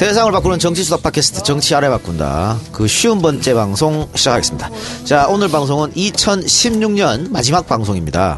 [0.00, 2.58] 세상을 바꾸는 정치 수다 팟캐스트 정치 아래 바꾼다.
[2.72, 4.70] 그 쉬운 번째 방송 시작하겠습니다.
[5.04, 8.34] 자, 오늘 방송은 2016년 마지막 방송입니다.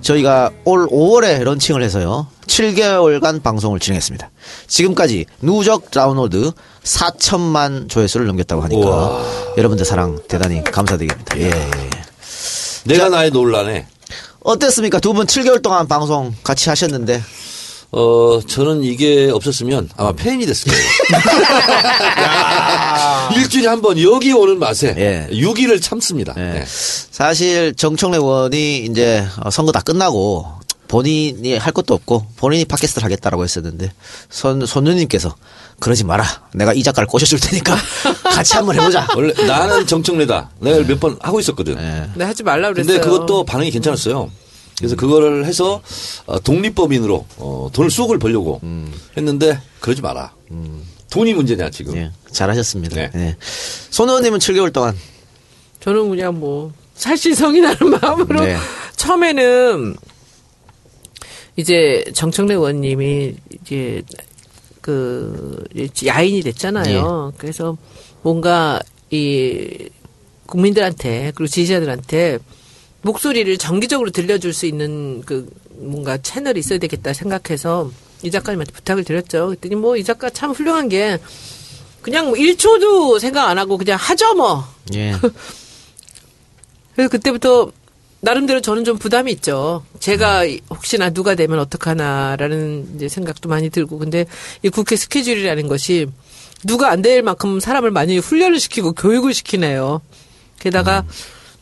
[0.00, 2.28] 저희가 올 5월에 런칭을 해서요.
[2.46, 4.30] 7개월간 방송을 진행했습니다.
[4.68, 6.50] 지금까지 누적 다운로드
[6.82, 9.22] 4천만 조회수를 넘겼다고 하니까 우와.
[9.58, 11.38] 여러분들 사랑 대단히 감사드립니다.
[11.38, 11.50] 예.
[11.50, 11.70] 예.
[12.86, 13.86] 내가 나의 논란에
[14.40, 14.98] 어땠습니까?
[14.98, 17.22] 두 분 7개월 동안 방송 같이 하셨는데
[17.94, 20.84] 어 저는 이게 없었으면 아마 폐인이 됐을 거예요.
[23.36, 25.28] 일주일에 한 번 여기 오는 맛에 예.
[25.34, 26.34] 6일을 참습니다.
[26.38, 26.40] 예.
[26.40, 26.64] 네.
[26.66, 30.46] 사실 정청래 의원이 이제 어, 선거 다 끝나고
[30.88, 33.92] 본인이 할 것도 없고 본인이 팟캐스트를 하겠다라고 했었는데
[34.30, 35.34] 손 손누님께서
[35.80, 36.24] 그러지 마라.
[36.54, 37.76] 내가 이 작가를 꼬셔줄 테니까
[38.24, 39.06] 같이 한번 해보자.
[39.16, 40.50] 원래 나는 정청래다.
[40.60, 41.76] 내가 몇 번 하고 있었거든.
[41.78, 42.08] 예.
[42.14, 42.94] 네, 하지 말라 그랬어요.
[43.00, 44.30] 근데 그것도 반응이 괜찮았어요.
[44.78, 45.82] 그래서 그거를 해서
[46.26, 48.60] 어, 독립법인으로 어, 돈을 쑥을 벌려고
[49.16, 50.32] 했는데 그러지 마라.
[51.10, 51.94] 돈이 문제냐 지금.
[51.96, 52.96] 예, 잘하셨습니다.
[52.96, 53.10] 네.
[53.14, 53.36] 예.
[53.90, 54.96] 손 의원님은 7개월 동안
[55.80, 58.56] 저는 그냥 뭐 살신성이 나는 마음으로 네.
[58.96, 59.94] 처음에는
[61.56, 64.02] 이제 정청래 의원님이 이제
[64.80, 65.62] 그
[66.06, 67.34] 야인이 됐잖아요.
[67.36, 67.76] 그래서
[68.22, 69.88] 뭔가 이
[70.46, 72.38] 국민들한테 그리고 지지자들한테
[73.02, 77.90] 목소리를 정기적으로 들려줄 수 있는 그 뭔가 채널이 있어야 되겠다 생각해서
[78.22, 79.46] 이 작가님한테 부탁을 드렸죠.
[79.48, 81.18] 그랬더니 뭐 이 작가 참 훌륭한 게
[82.00, 84.64] 그냥 뭐 1초도 생각 안 하고 그냥 하죠 뭐.
[84.94, 85.12] 예.
[86.94, 87.72] 그래서 그때부터
[88.20, 89.84] 나름대로 저는 좀 부담이 있죠.
[89.98, 94.26] 제가 혹시나 누가 되면 어떡하나라는 이제 생각도 많이 들고 근데
[94.62, 96.06] 이 국회 스케줄이라는 것이
[96.64, 100.00] 누가 안 될 만큼 사람을 많이 훈련을 시키고 교육을 시키네요.
[100.60, 101.04] 게다가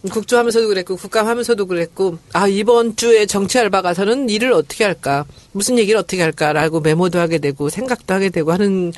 [0.08, 5.98] 국조하면서도 그랬고 국감하면서도 그랬고 아 이번 주에 정치 알바 가서는 일을 어떻게 할까 무슨 얘기를
[6.00, 8.92] 어떻게 할까라고 메모도 하게 되고 생각도 하게 되고 하는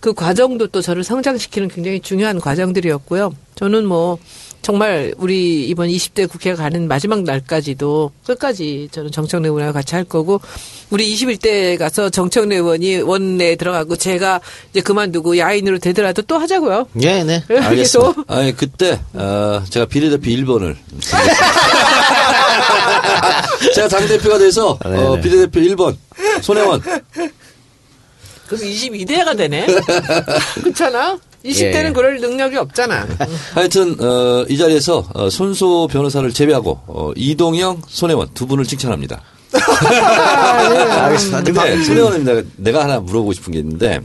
[0.00, 3.34] 그 과정도 또 저를 성장시키는 굉장히 중요한 과정들이었고요.
[3.54, 4.18] 저는 뭐
[4.62, 10.40] 정말 우리 이번 20대 국회가 가는 마지막 날까지도 끝까지 저는 정청래 의원과 같이 할 거고
[10.90, 16.88] 우리 21대 가서 정청래 의원이 원내에 들어가고 제가 이제 그만두고 야인으로 되더라도 또 하자고요.
[17.02, 17.42] 예, 네.
[17.48, 18.22] 또 알겠습니다.
[18.26, 20.76] 아니 그때 어, 제가 비례대표 1번을
[23.74, 25.20] 제가 당 대표가 돼서 어, 네네.
[25.20, 25.96] 비례대표 1번
[26.42, 29.66] 손혜원 그럼 22대가 되네.
[30.62, 31.18] 그렇잖아.
[31.44, 31.92] 20대는 예.
[31.92, 33.06] 그럴 능력이 없잖아.
[33.54, 39.22] 하여튼 어, 이 자리에서 어, 손소 변호사를 제외하고 어, 이동영 손혜원 두 분을 칭찬합니다.
[41.02, 41.42] 알겠습니다.
[41.42, 44.00] 근데 손혜원은 내가, 내가 하나 물어보고 싶은 게 있는데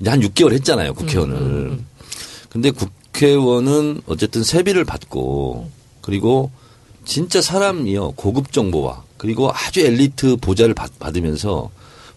[0.00, 1.78] 이제 한 6개월 했잖아요 국회의원을.
[2.50, 5.70] 근데 국회의원은 어쨌든 세비를 받고
[6.02, 6.50] 그리고
[7.04, 11.70] 진짜 사람이요 고급 정보와 그리고 아주 엘리트 보좌를 받, 받으면서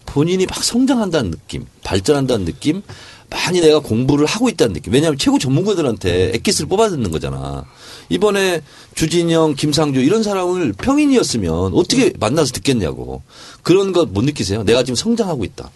[0.06, 2.82] 본인이 막 성장한다는 느낌, 발전한다는 느낌,
[3.32, 4.92] 많이 내가 공부를 하고 있다는 느낌.
[4.92, 7.64] 왜냐하면 최고 전문가들한테 엑기스를 뽑아 듣는 거잖아.
[8.08, 8.62] 이번에
[8.94, 13.22] 주진영, 김상조 이런 사람을 평인이었으면 어떻게 만나서 듣겠냐고.
[13.62, 14.62] 그런 거못 느끼세요?
[14.62, 15.70] 내가 지금 성장하고 있다.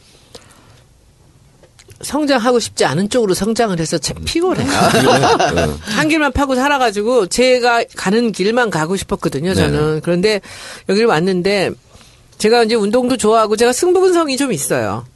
[2.03, 4.63] 성장하고 싶지 않은 쪽으로 성장을 해서 제 피곤해.
[4.63, 5.79] 어.
[5.81, 9.81] 한 길만 파고 살아가지고 제가 가는 길만 가고 싶었거든요, 저는.
[9.81, 10.01] 네네.
[10.03, 10.41] 그런데
[10.91, 11.71] 여기를 왔는데
[12.37, 15.07] 제가 이제 운동도 좋아하고 제가 승부근성이 좀 있어요.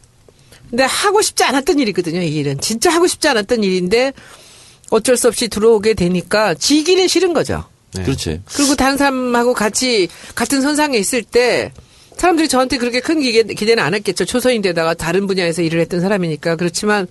[0.70, 2.60] 근데 하고 싶지 않았던 일이거든요, 이 일은.
[2.60, 4.12] 진짜 하고 싶지 않았던 일인데
[4.90, 7.64] 어쩔 수 없이 들어오게 되니까 지기는 싫은 거죠.
[7.94, 8.04] 네.
[8.04, 8.40] 그렇지.
[8.44, 11.72] 그리고 다른 사람하고 같이 같은 선상에 있을 때
[12.16, 14.24] 사람들이 저한테 그렇게 큰 기대, 기대는 안 했겠죠.
[14.24, 16.56] 초선인데다가 다른 분야에서 일을 했던 사람이니까.
[16.56, 17.08] 그렇지만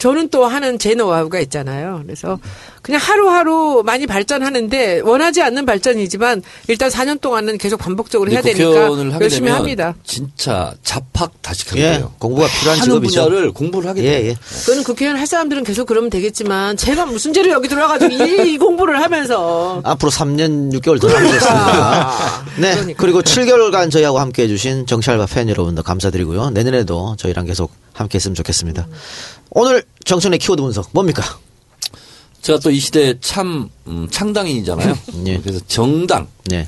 [0.00, 2.00] 저는 또 하는 제 노하우가 있잖아요.
[2.04, 2.38] 그래서
[2.80, 9.14] 그냥 하루하루 많이 발전하는데 원하지 않는 발전이지만 일단 4년 동안은 계속 반복적으로 해야 되니까 국회의원을
[9.14, 9.94] 하게 열심히 되면 합니다.
[10.02, 12.12] 진짜 잡학 다식한 예, 거예요.
[12.18, 13.24] 공부가 필요한 하는 직업이죠.
[13.26, 14.30] 분야를 공부를 하게 예, 돼요.
[14.30, 14.36] 예.
[14.60, 19.02] 그거는 국회의원 할 사람들은 계속 그러면 되겠지만 제가 무슨 죄로 여기 들어와가지고 이, 이 공부를
[19.02, 22.10] 하면서 앞으로 3년 6개월 더 남으셨습니다.
[22.58, 22.72] 네.
[22.72, 23.02] 그러니까.
[23.02, 26.50] 그리고 7개월간 저희하고 함께 해 주신 정치알바 팬 여러분들 감사드리고요.
[26.50, 28.86] 내년에도 저희랑 계속 함께 했으면 좋겠습니다.
[29.50, 31.22] 오늘 정청래 키워드 분석 뭡니까?
[32.42, 34.98] 제가 또 이 시대의 참 음, 창당인이잖아요.
[35.26, 35.38] 예.
[35.40, 36.66] 그래서 정당에 네.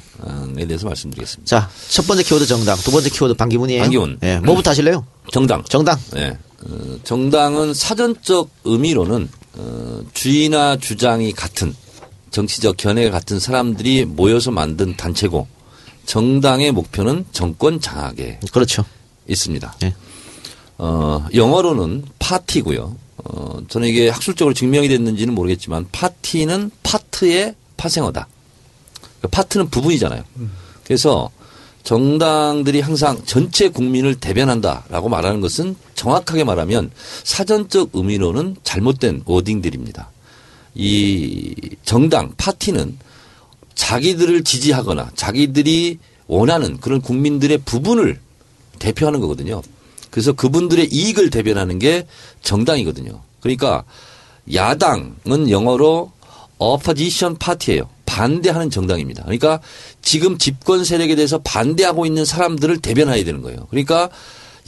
[0.68, 1.48] 대해서 말씀드리겠습니다.
[1.48, 3.80] 자, 첫 번째 키워드 정당, 두 번째 키워드 반기문이에요.
[3.82, 4.18] 반기문.
[4.22, 4.38] 예.
[4.40, 5.06] 뭐부터 하실래요?
[5.32, 5.64] 정당.
[5.64, 5.98] 정당.
[6.16, 6.36] 예.
[6.64, 11.74] 어, 정당은 사전적 의미로는 어, 주의나 주장이 같은
[12.30, 15.46] 정치적 견해가 같은 사람들이 모여서 만든 단체고
[16.04, 18.84] 정당의 목표는 정권 장악에 그렇죠.
[19.26, 19.74] 있습니다.
[19.84, 19.94] 예.
[20.84, 22.96] 어, 영어로는 파티고요.
[23.18, 28.26] 어, 저는 이게 학술적으로 증명이 됐는지는 모르겠지만 파티는 파트의 파생어다.
[29.00, 30.24] 그러니까 파트는 부분이잖아요.
[30.82, 31.30] 그래서
[31.84, 36.90] 정당들이 항상 전체 국민을 대변한다라고 말하는 것은 정확하게 말하면
[37.22, 40.10] 사전적 의미로는 잘못된 워딩들입니다.
[40.74, 42.98] 이 정당 파티는
[43.76, 48.18] 자기들을 지지하거나 자기들이 원하는 그런 국민들의 부분을
[48.80, 49.62] 대표하는 거거든요.
[50.12, 52.06] 그래서 그분들의 이익을 대변하는 게
[52.42, 53.18] 정당이거든요.
[53.40, 53.82] 그러니까
[54.52, 56.12] 야당은 영어로
[56.58, 57.88] opposition party예요.
[58.04, 59.22] 반대하는 정당입니다.
[59.22, 59.60] 그러니까
[60.02, 63.66] 지금 집권 세력에 대해서 반대하고 있는 사람들을 대변해야 되는 거예요.
[63.70, 64.10] 그러니까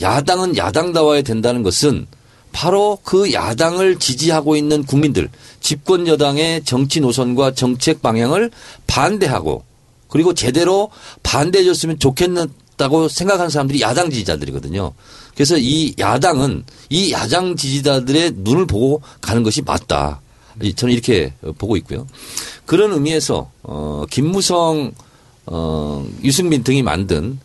[0.01, 2.07] 야당은 야당다워야 된다는 것은
[2.53, 5.29] 바로 그 야당을 지지하고 있는 국민들,
[5.61, 8.51] 집권 여당의 정치 노선과 정책 방향을
[8.87, 9.63] 반대하고
[10.09, 10.91] 그리고 제대로
[11.23, 12.31] 반대해 줬으면 좋겠
[12.77, 14.93] 다고 생각하는 사람들이 야당 지지자들이거든요.
[15.35, 20.21] 그래서 이 야당은 이 야당 지지자들의 눈을 보고 가는 것이 맞다.
[20.77, 22.07] 저는 이렇게 보고 있고요.
[22.67, 24.93] 그런 의미에서 어 김무성
[25.47, 27.39] 어 유승민 등이 만든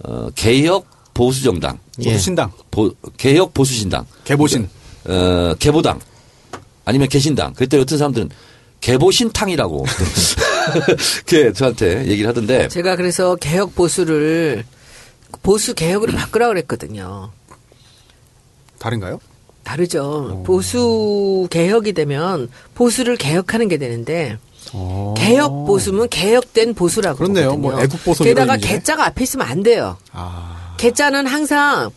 [0.00, 2.12] 어 개혁 보수 정당 예.
[2.12, 4.68] 보수신당, 보, 개혁 보수신당 개보신.
[5.04, 6.00] 어 개보당
[6.84, 8.30] 아니면 개신당 그때 어떤 사람들은
[8.80, 9.84] 개보신탕이라고
[11.26, 14.64] 그렇게 저한테 얘기를 하던데 제가 그래서 개혁 보수를
[15.42, 17.30] 보수 개혁으로 바꾸라 그랬거든요.
[18.78, 19.20] 다른가요?
[19.64, 20.42] 다르죠.
[20.46, 24.38] 보수 개혁이 되면 보수를 개혁하는 게 되는데
[25.16, 27.56] 개혁 보수면 개혁된 보수라고 그렇네요.
[27.56, 28.56] 뭐 애국 보수 게다가.
[28.56, 29.96] 개자가 앞에 있으면 안 돼요.
[30.12, 31.90] 아, 개자는 항상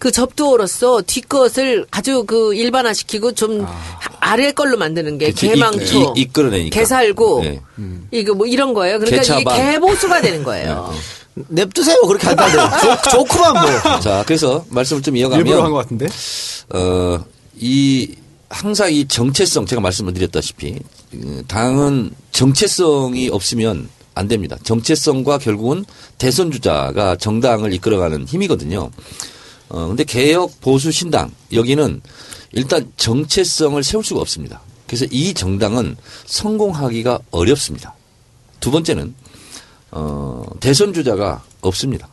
[0.00, 3.64] 그 접두어로서 뒷것을 아주 그 일반화시키고 좀
[4.22, 6.78] 아 래 걸로 만드는 게 그치, 개망초, 이- 이- 이끌어내니까.
[6.78, 7.60] 개살구, 네.
[8.10, 8.98] 이거 뭐 이런 거예요.
[8.98, 9.56] 그러니까 이게 개차반.
[9.56, 10.92] 개보수가 되는 거예요.
[11.48, 12.00] 냅두세요.
[12.02, 12.26] 그렇게.
[12.28, 14.00] 좋- 좋구만 뭐.
[14.00, 16.06] 자 그래서 말씀을 좀 일부러 한 이어가면 것 같은데.
[16.74, 17.24] 어,
[17.58, 18.14] 이
[18.50, 20.76] 항상 이 정체성 제가 말씀을 드렸다시피
[21.14, 24.56] 어, 당은 정체성이 없으면 안 됩니다.
[24.64, 25.84] 정체성과 결국은
[26.18, 28.90] 대선 주자가 정당을 이끌어가는 힘이거든요.
[29.70, 32.00] 어, 근데 개혁 보수 신당 여기는
[32.52, 34.60] 일단 정체성을 세울 수가 없습니다.
[34.86, 35.96] 그래서 이 정당은
[36.26, 37.94] 성공하기가 어렵습니다.
[38.58, 39.14] 두 번째는
[39.92, 42.08] 어, 대선 주자가 없습니다.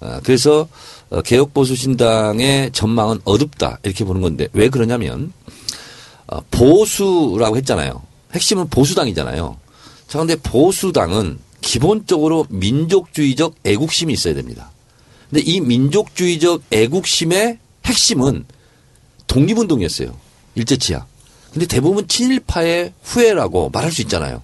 [0.00, 0.68] 아, 그래서
[1.08, 5.32] 어, 개혁 보수 신당의 전망은 어둡다 이렇게 보는 건데 왜 그러냐면
[6.26, 8.02] 어, 보수라고 했잖아요.
[8.34, 9.56] 핵심은 보수당이잖아요.
[10.08, 14.70] 자, 근데 보수당은 기본적으로 민족주의적 애국심이 있어야 됩니다.
[15.30, 18.44] 근데 이 민족주의적 애국심의 핵심은
[19.26, 20.16] 독립운동이었어요.
[20.54, 21.06] 일제치하.
[21.52, 24.42] 근데 대부분 친일파의 후예라고 말할 수 있잖아요.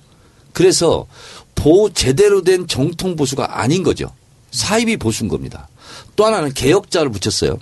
[0.52, 1.06] 그래서
[1.54, 4.12] 보 제대로 된 정통 보수가 아닌 거죠.
[4.50, 5.68] 사입이 보수인 겁니다.
[6.16, 7.58] 또 하나는 개혁자를 붙였어요.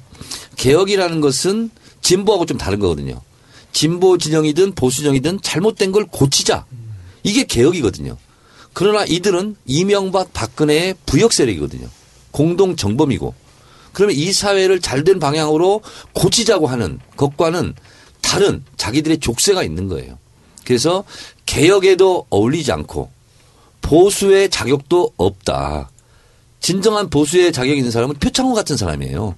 [0.56, 1.70] 개혁이라는 것은
[2.02, 3.20] 진보하고 좀 다른 거거든요.
[3.72, 6.64] 진보 진영이든 보수 진영이든 잘못된 걸 고치자.
[7.22, 8.16] 이게 개혁이거든요.
[8.72, 11.88] 그러나 이들은 이명박 박근혜의 부역 세력이거든요.
[12.30, 13.34] 공동 정범이고.
[13.92, 15.82] 그러면 이 사회를 잘된 방향으로
[16.12, 17.74] 고치자고 하는 것과는
[18.20, 20.18] 다른 자기들의 족쇄가 있는 거예요.
[20.64, 21.04] 그래서
[21.46, 23.10] 개혁에도 어울리지 않고
[23.80, 25.90] 보수의 자격도 없다.
[26.60, 29.34] 진정한 보수의 자격이 있는 사람은 표창원 같은 사람이에요.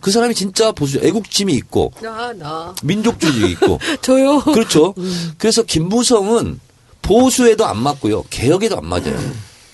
[0.00, 2.74] 그 사람이 진짜 보수, 애국심이 있고 나, 나.
[2.82, 4.40] 민족주의 있고 저요.
[4.40, 4.94] 그렇죠.
[5.38, 6.58] 그래서 김무성은
[7.02, 8.24] 보수에도 안 맞고요.
[8.30, 9.18] 개혁에도 안 맞아요.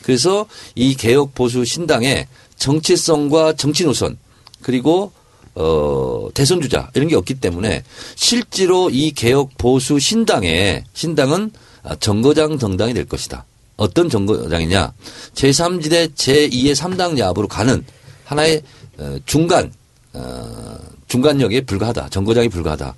[0.02, 2.26] 그래서 이 개혁 보수 신당의
[2.58, 4.18] 정체성과 정치 노선
[4.62, 5.12] 그리고
[5.54, 7.82] 어 대선 주자 이런 게 없기 때문에
[8.14, 11.50] 실제로 이 개혁 보수 신당의 신당은
[11.82, 13.44] 아, 정거장 정당이 될 것이다.
[13.76, 14.92] 어떤 정거장이냐?
[15.34, 17.84] 제3지대 제2의 3당 야합으로 가는
[18.24, 18.62] 하나의
[18.98, 19.72] 어, 중간
[20.12, 22.08] 어, 중간역에 불과하다.
[22.10, 22.94] 정거장이 불과하다.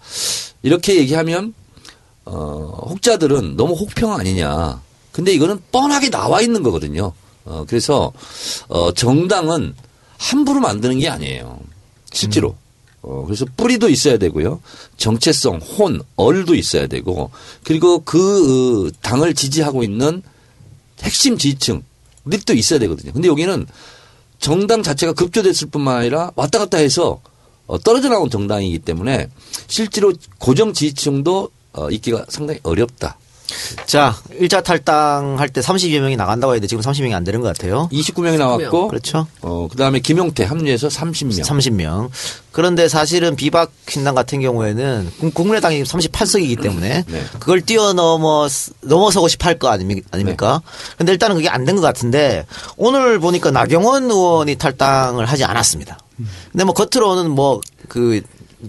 [0.63, 1.55] 이렇게 얘기하면
[2.25, 4.83] 어, 혹자들은 너무 혹평 아니냐.
[5.13, 7.13] 근데 이거는 뻔하게 나와 있는 거거든요.
[7.45, 8.13] 어, 그래서
[8.69, 9.75] 어, 정당은
[10.19, 11.61] 함부로 만드는 게 아니에요.
[12.13, 12.57] 실제로.
[13.03, 14.61] 어, 그래서 뿌리도 있어야 되고요.
[14.99, 17.31] 정체성, 혼, 얼도 있어야 되고
[17.65, 20.23] 그리고 그 어, 당을 지지하고 있는
[21.03, 23.13] 핵심 지지층들이 또 있어야 되거든요.
[23.13, 23.67] 근데 여기는
[24.39, 27.21] 정당 자체가 급조됐을 뿐만 아니라 왔다 갔다 해서
[27.67, 29.29] 어, 떨어져 나온 정당이기 때문에
[29.67, 33.17] 실제로 고정 지지층도 어, 있기가 상당히 어렵다.
[33.87, 37.89] 자, 1차 탈당 할 때 30여 명이 나간다고 했는데 지금 30명이 안 되는 것 같아요.
[37.93, 39.27] 29명이 나왔고 그렇죠.
[39.43, 41.43] 어, 그 다음에 김용태 합류해서 30명.
[41.43, 42.09] 30명.
[42.53, 47.25] 그런데 사실은 비박 신당 같은 경우에는 국- 국민의당이 38석이기 때문에 네.
[47.39, 48.49] 그걸 뛰어넘어
[48.83, 50.63] 넘어서고 싶어 할 거 아닙니까?
[50.99, 55.99] 근데 일단은 그게 안 된 것 같은데 오늘 보니까 나경원 의원이 탈당을 하지 않았습니다.
[56.53, 58.21] 근데 뭐 겉으로는 뭐그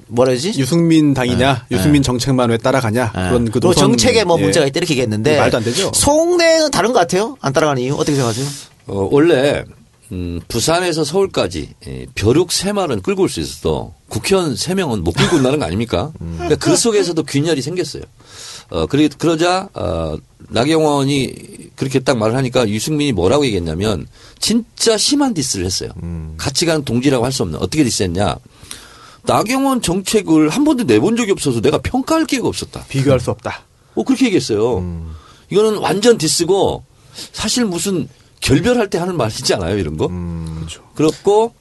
[0.08, 0.54] 뭐라 그러지?
[0.58, 3.20] 유승민 당이냐, 유승민 정책만 왜 따라가냐 예.
[3.30, 4.44] 그런 그또 노선, 정책에 뭐 예.
[4.44, 5.92] 문제가 있다 이렇게 얘기했는데 말도 안 되죠.
[5.94, 7.38] 속내는 다른 것 같아요.
[7.42, 8.46] 안 따라가는 이유 어떻게 생각하세요?
[8.88, 9.64] 어, 원래
[10.12, 15.14] 음, 부산에서 서울까지 예, 벼룩 세 마리는 끌고 올 수 있어도 국회의원 세 명은 못
[15.14, 16.12] 끌고 온다는 거 아닙니까?
[16.20, 18.04] 그러니까 그 속에서도 균열이 생겼어요.
[18.72, 20.16] 어, 그리, 그러자, 어,
[20.50, 24.08] 나경원이 그렇게 딱 말을 하니까 유승민이 뭐라고 얘기했냐면
[24.40, 25.92] 진짜 심한 디스를 했어요.
[26.38, 28.36] 같이 가는 동지라고 할 수 없는 어떻게 디스했냐.
[29.24, 32.86] 나경원 정책을 한 번도 내본 적이 없어서 내가 평가할 기회가 없었다.
[32.90, 33.64] 비교할 수 없다.
[33.94, 34.84] 뭐 그렇게 얘기했어요.
[35.50, 36.84] 이거는 완전 디스고
[37.34, 38.08] 사실 무슨
[38.40, 40.08] 결별할 때 하는 말이지 않아요 이런 거.
[40.08, 40.84] 그렇죠.
[40.96, 41.54] 그렇고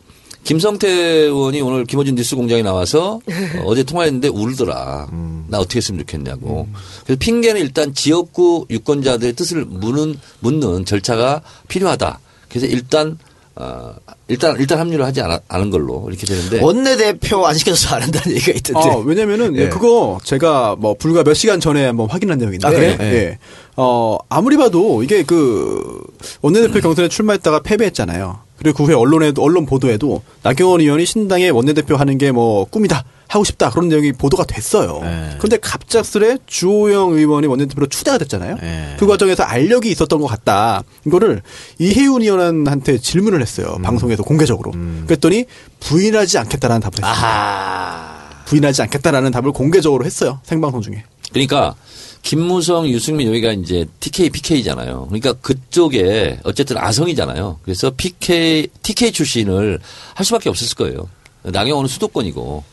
[0.44, 5.08] 김성태 의원이 오늘 김어준 뉴스 공장에 나와서 어, 어제 통화했는데 울더라.
[5.48, 6.68] 나 어떻게 했으면 좋겠냐고.
[7.04, 12.20] 그래서 핑계는 일단 지역구 유권자들의 뜻을 묻는, 묻는 절차가 필요하다.
[12.48, 13.18] 그래서 일단
[13.56, 13.94] 어,
[14.28, 18.36] 일단 일단 합류를 하지 않아, 않은 걸로 이렇게 되는데 원내 대표 안 시켜서 안 한다는
[18.36, 18.88] 얘기가 있던데.
[18.90, 19.68] 아, 왜냐면은 예, 예.
[19.68, 22.66] 그거 제가 뭐 불과 몇 시간 전에 한번 확인한 내용인데.
[22.66, 22.96] 아, 그래요?
[23.00, 23.04] 예.
[23.04, 23.38] 예.
[23.76, 26.00] 어, 아무리 봐도 이게 그
[26.42, 28.38] 원내 대표 경선에 출마했다가 패배했잖아요.
[28.56, 33.04] 그리고 그 후에 언론에도 언론 보도에도 나경원 의원이 신당의 원내 대표 하는 게 뭐 꿈이다.
[33.30, 33.70] 하고 싶다.
[33.70, 35.00] 그런 내용이 보도가 됐어요.
[35.04, 35.36] 예.
[35.38, 38.56] 그런데 갑작스레 주호영 의원이 원내대표로 추대가 됐잖아요.
[38.60, 38.96] 예.
[38.98, 40.82] 그 과정에서 알력이 있었던 것 같다.
[41.06, 41.40] 이거를
[41.78, 43.78] 이혜훈 의원한테 질문을 했어요.
[43.84, 44.72] 방송에서 공개적으로.
[45.06, 45.44] 그랬더니
[45.78, 47.12] 부인하지 않겠다라는 답을 했어요.
[47.12, 48.44] 아하.
[48.46, 50.40] 부인하지 않겠다라는 답을 공개적으로 했어요.
[50.42, 51.04] 생방송 중에.
[51.32, 51.76] 그러니까
[52.22, 55.06] 김무성, 유승민 여기가 이제 TK, PK잖아요.
[55.06, 57.60] 그러니까 그쪽에 어쨌든 아성이잖아요.
[57.62, 59.78] 그래서 PK, TK 출신을
[60.14, 61.08] 할 수밖에 없었을 거예요.
[61.44, 62.64] 나경원은 수도권이고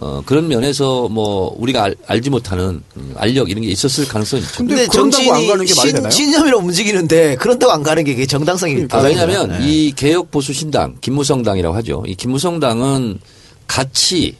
[0.00, 4.58] 어, 그런 면에서 뭐 우리가 알, 알지 못하는 음, 알력 이런 게 있었을 가능성이 있죠.
[4.58, 6.10] 근데 그런다고 안 가는 게 말이 되나요?
[6.10, 9.58] 신, 신념이로 움직이는데 그런다고 안 가는 게 그게 정당성이 아, 왜냐하면 네.
[9.62, 12.04] 이 개혁 보수 신당 김무성당이라고 하죠.
[12.06, 13.18] 이 김무성당은
[13.66, 14.36] 가치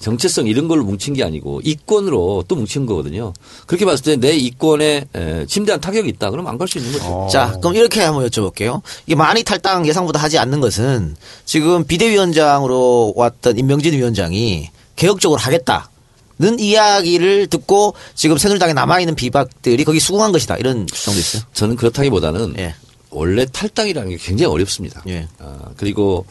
[0.00, 3.32] 정체성 이런 걸로 뭉친 게 아니고 이권으로 또 뭉친 거거든요.
[3.66, 6.30] 그렇게 봤을 때 내 이권에 에, 심대한 타격이 있다.
[6.30, 7.28] 그러면 안갈 수 있는 거죠.
[7.30, 8.82] 자, 그럼 이렇게 한번 여쭤볼게요.
[9.06, 15.90] 이게 많이 탈당 예상보다 하지 않는 것은 지금 비대위원장으로 왔던 임명진 위원장이 개혁적으로 하겠다
[16.38, 20.56] 는 이야기를 듣고 지금 새누리당에 남아있는 비박들이 거기 수긍한 것이다.
[20.58, 21.42] 이런 주장도 있어요.
[21.54, 22.74] 저는 그렇다기보다는 예.
[23.08, 25.02] 원래 탈당이라는 게 굉장히 어렵습니다.
[25.08, 25.28] 예.
[25.38, 26.26] 아, 그리고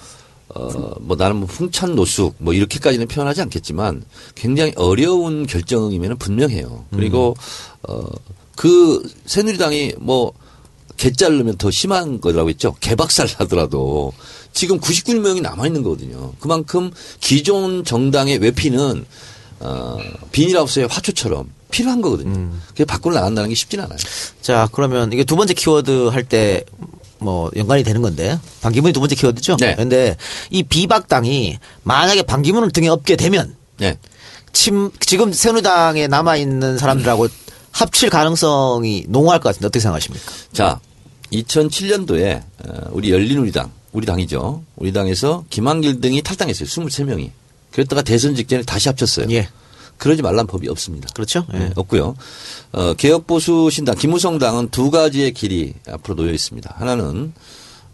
[0.55, 4.03] 어, 뭐 나는 뭐 풍찬 노숙 뭐 이렇게까지는 표현하지 않겠지만
[4.35, 6.85] 굉장히 어려운 결정이면 분명해요.
[6.91, 7.35] 그리고
[7.83, 8.05] 어,
[8.55, 10.31] 그 새누리당이 뭐
[10.97, 12.73] 개자르면 더 심한 거라고 했죠.
[12.79, 14.13] 개박살 나더라도
[14.53, 16.33] 지금 99명이 남아 있는 거거든요.
[16.39, 19.05] 그만큼 기존 정당의 외피는
[19.59, 19.97] 어,
[20.31, 22.51] 비닐하우스의 화초처럼 필요한 거거든요.
[22.69, 23.97] 그게 밖으로 나간다는 게 쉽진 않아요.
[24.41, 26.63] 자, 그러면 이게 두 번째 키워드 할 때
[27.19, 29.57] 뭐 연관이 되는 건데 반기문이 두 번째 키워드죠.
[29.59, 29.73] 네.
[29.75, 30.17] 그런데
[30.49, 33.97] 이 비박당이 만약에 반기문을 등에 업게 되면 네.
[34.53, 37.27] 침, 지금 새누리당에 남아 있는 사람들하고
[37.71, 40.31] 합칠 가능성이 농후할 것 같은데 어떻게 생각하십니까?
[40.53, 40.79] 자,
[41.33, 44.63] 2007년도에 어, 우리 열린우리당, 우리 당이죠.
[44.77, 46.67] 우리 당에서 김한길 등이 탈당했어요.
[46.67, 47.31] 23명이.
[47.71, 49.27] 그랬다가 대선 직전에 다시 합쳤어요.
[49.31, 49.49] 예.
[49.97, 51.07] 그러지 말란 법이 없습니다.
[51.13, 51.45] 그렇죠.
[51.53, 51.57] 예.
[51.59, 52.15] 네, 없고요.
[52.73, 56.75] 어, 개혁보수 신당 김무성 당은 두 가지의 길이 앞으로 놓여 있습니다.
[56.77, 57.33] 하나는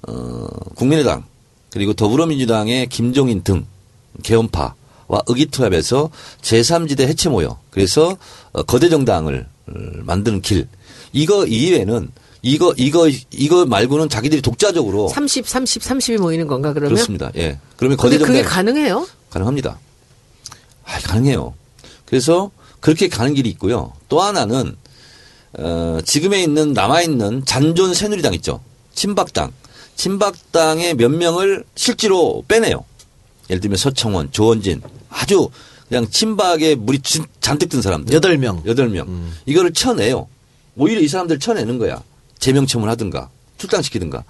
[0.08, 1.24] 어, 국민의당
[1.72, 3.66] 그리고 더불어민주당의 김종인 등
[4.24, 6.10] 개헌파와 의기투합해서
[6.42, 8.18] 제3지대 해체 모여 그래서
[8.52, 10.68] 어, 거대 정당을 어, 만드는 길
[11.14, 12.10] 이거 이외에는
[12.44, 16.96] 이거 이거 이거 말고는 자기들이 독자적으로 30, 30, 30이 모이는 건가 그러면?
[16.96, 17.32] 그렇습니다.
[17.36, 17.60] 예.
[17.78, 19.08] 그러면 거대 근데 그게 정당 가능해요?
[19.30, 19.80] 가능합니다.
[20.86, 21.54] 아, 가능해요.
[22.12, 22.52] 그래서
[22.82, 23.94] 그렇게 가는 길이 있고요.
[24.10, 24.76] 또 하나는
[25.54, 28.60] 어, 지금에 있는 남아 있는 잔존 새누리당 있죠.
[28.94, 29.52] 친박당.
[29.96, 32.84] 친박당의 몇 명을 실제로 빼내요.
[33.50, 35.50] 예를 들면 서청원, 조원진 아주
[35.88, 38.14] 그냥 친박에 물이 진- 잔뜩 든 사람들.
[38.14, 38.62] 여덟 명.
[38.66, 39.32] 여덟 명.
[39.46, 40.28] 이거를 쳐내요.
[40.76, 42.02] 오히려 이 사람들 쳐내는 거야.
[42.40, 44.24] 재명청을 하든가 출당시키든가.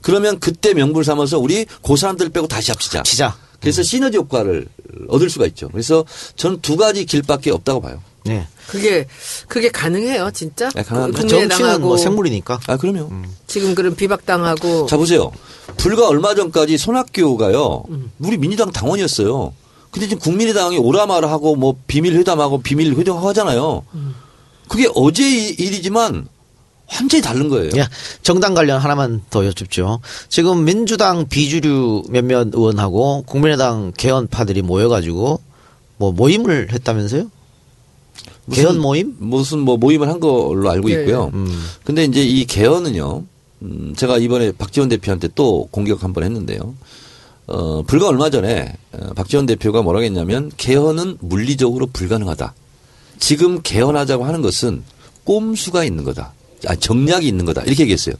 [0.00, 3.02] 그러면 그때 명분을 삼아서 우리 그 사람들 빼고 다시 합치자.
[3.02, 3.36] 치자.
[3.60, 4.66] 그래서 시너지 효과를
[5.08, 5.68] 얻을 수가 있죠.
[5.68, 6.04] 그래서
[6.36, 8.00] 저는 두 가지 길밖에 없다고 봐요.
[8.24, 8.46] 네.
[8.66, 9.06] 그게
[9.46, 10.68] 그게 가능해요, 진짜?
[10.70, 11.22] 네, 가능합니다.
[11.22, 12.60] 그 정치는 뭐 생물이니까.
[12.66, 13.10] 아, 그럼요.
[13.46, 15.30] 지금 그런 비박당하고 자, 보세요.
[15.76, 17.84] 불과 얼마 전까지 손학규가요,
[18.18, 19.52] 우리 민주당 당원이었어요.
[19.92, 23.84] 근데 지금 국민의당이 오라마라 하고 뭐 비밀 회담하고 비밀 회동하고 하잖아요.
[24.68, 26.26] 그게 어제 이- 일이지만
[26.92, 27.70] 완전히 다른 거예요.
[27.76, 27.86] 예.
[28.22, 30.00] 정당 관련 하나만 더 여쭙죠.
[30.28, 35.40] 지금 민주당 비주류 몇몇 의원하고 국민의당 개헌파들이 모여가지고
[35.98, 37.30] 뭐 모임을 했다면서요?
[38.44, 39.16] 무슨- 개헌 모임?
[39.18, 41.32] 무슨 뭐 모임을 한 걸로 알고 예, 있고요.
[41.84, 43.24] 근데 이제 이 개헌은요,
[43.62, 46.74] 음, 제가 이번에 박지원 대표한테 또 공격 한 번 했는데요.
[47.48, 52.54] 어, 불과 얼마 전에 어, 박지원 대표가 뭐라고 했냐면 개헌은 물리적으로 불가능하다.
[53.18, 54.84] 지금 개헌하자고 하는 것은
[55.24, 56.32] 꼼수가 있는 거다.
[56.66, 57.62] 아, 정략이 있는 거다.
[57.62, 58.14] 이렇게 얘기했어요.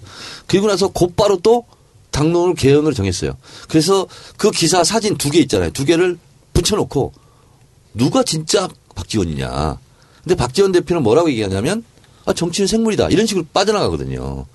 [0.47, 1.65] 그리고 나서 곧바로 또
[2.11, 3.37] 당론을 개헌을 정했어요.
[3.69, 5.71] 그래서 그 기사 사진 두 개 있잖아요.
[5.71, 6.19] 두 개를
[6.53, 7.13] 붙여놓고
[7.95, 9.79] 누가 진짜 박지원이냐.
[10.23, 11.85] 근데 박지원 대표는 뭐라고 얘기하냐면
[12.25, 13.09] 아, 정치는 생물이다.
[13.09, 14.47] 이런 식으로 빠져나가거든요.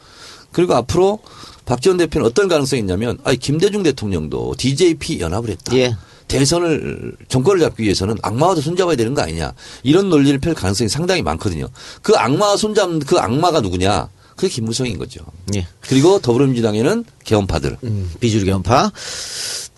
[0.52, 1.20] 그리고 앞으로
[1.66, 5.76] 박지원 대표는 어떤 가능성이 있냐면 아, 김대중 대통령도 DJP 연합을 했다.
[5.78, 5.96] 예.
[6.32, 11.68] 대선을 정권을 잡기 위해서는 악마와도 손잡아야 되는 거 아니냐 이런 논리를 펼 가능성이 상당히 많거든요.
[12.02, 14.10] 그 악마와 손잡는 그 악마가 누구냐?
[14.36, 15.22] 그게 김무성인 거죠.
[15.56, 15.68] 예.
[15.82, 17.78] 그리고 더불어민주당에는 개헌파들.
[17.84, 18.92] 음, 비주류 개헌파.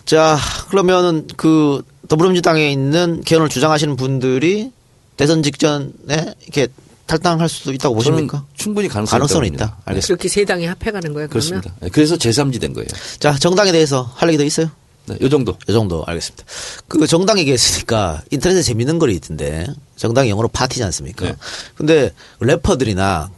[0.06, 0.38] 자,
[0.70, 4.70] 그러면은 그 더불어민주당에 있는 개헌을 주장하시는 분들이
[5.16, 6.68] 대선 직전에 이렇게
[7.06, 8.44] 탈당할 수도 있다고 보십니까?
[8.54, 9.56] 충분히 가능성이, 가능성은 있다.
[9.66, 9.82] 봅니다.
[9.84, 10.06] 알겠습니다.
[10.14, 11.28] 그렇게 세 당이 합해가는 거예요.
[11.28, 11.74] 그러면 그렇습니다.
[11.80, 12.86] 네, 그래서 제3지 된 거예요.
[13.18, 14.70] 자, 정당에 대해서 할 얘기 더 있어요?
[15.06, 15.56] 네, 요 정도.
[15.68, 16.44] 이 정도 알겠습니다.
[16.88, 21.26] 그 정당 얘기했으니까 인터넷에 재밌는 글이 있던데 정당 영어로 파티지 않습니까?
[21.26, 21.34] 네.
[21.74, 23.30] 근데 래퍼들이나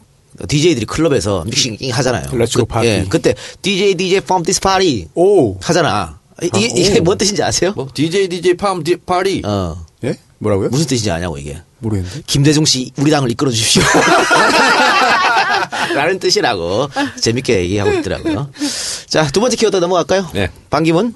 [0.49, 2.27] DJ들이 클럽에서 믹싱 하잖아요.
[2.31, 2.87] 그, party.
[2.87, 5.57] 예, 그때 DJ DJ from this party 오.
[5.61, 6.19] 하잖아.
[6.43, 7.73] 이- 이게, 이게 뭔 뜻인지 아세요?
[7.75, 9.41] 뭐 DJ DJ 팜 디- 파리.
[9.45, 10.15] 어 예?
[10.39, 10.69] 뭐라고요?
[10.69, 11.59] 무슨 뜻인지 아냐고 이게.
[11.79, 12.23] 모르겠는데.
[12.27, 13.83] 김대중 씨 우리 당을 이끌어 주십시오.
[15.95, 16.89] 라는 뜻이라고
[17.21, 18.51] 재밌게 얘기하고 있더라고요.
[19.09, 20.29] 자, 두 번째 키워드 넘어갈까요?
[20.35, 20.51] 네.
[20.71, 21.15] 반기문.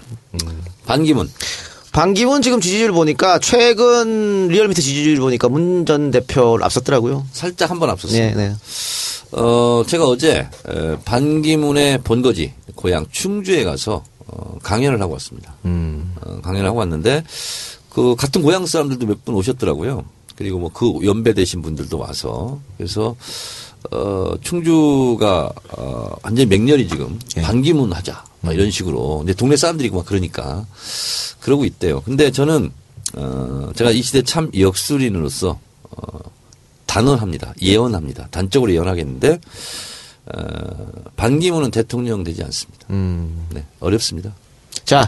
[0.87, 1.31] 반기문.
[1.93, 7.27] 반기문 지금 지지율 보니까 최근 리얼미터 지지율 보니까 문 전 대표를 앞섰더라고요.
[7.33, 8.37] 살짝 한 번 앞섰습니다.
[8.37, 8.55] 네, 네.
[9.33, 15.55] 어, 제가 어제 에, 반기문의 본거지 고향 충주에 가서 어, 강연을 하고 왔습니다.
[15.65, 16.15] 음.
[16.25, 17.25] 어, 강연을 하고 왔는데
[17.91, 20.05] 그 같은 고향 사람들도 몇 분 오셨더라고요.
[20.37, 23.17] 그리고 뭐 그 연배 되신 분들도 와서 그래서
[23.91, 27.43] 어, 충주가 어, 완전히 맹렬히 지금 예.
[27.43, 30.67] 반기문 하자 막 이런 식으로 근데 동네 사람들이 막 그러니까
[31.41, 32.01] 그러고 있대요.
[32.03, 32.71] 근데 저는
[33.15, 35.59] 어, 제가 이 시대 참 역술인으로서
[35.91, 36.19] 어,
[36.87, 37.55] 단언합니다.
[37.61, 38.29] 예언합니다.
[38.31, 39.41] 단적으로 예언하겠는데
[40.27, 42.87] 어, 반기문은 대통령 되지 않습니다.
[42.91, 43.47] 음.
[43.51, 44.33] 네, 어렵습니다.
[44.85, 45.07] 자,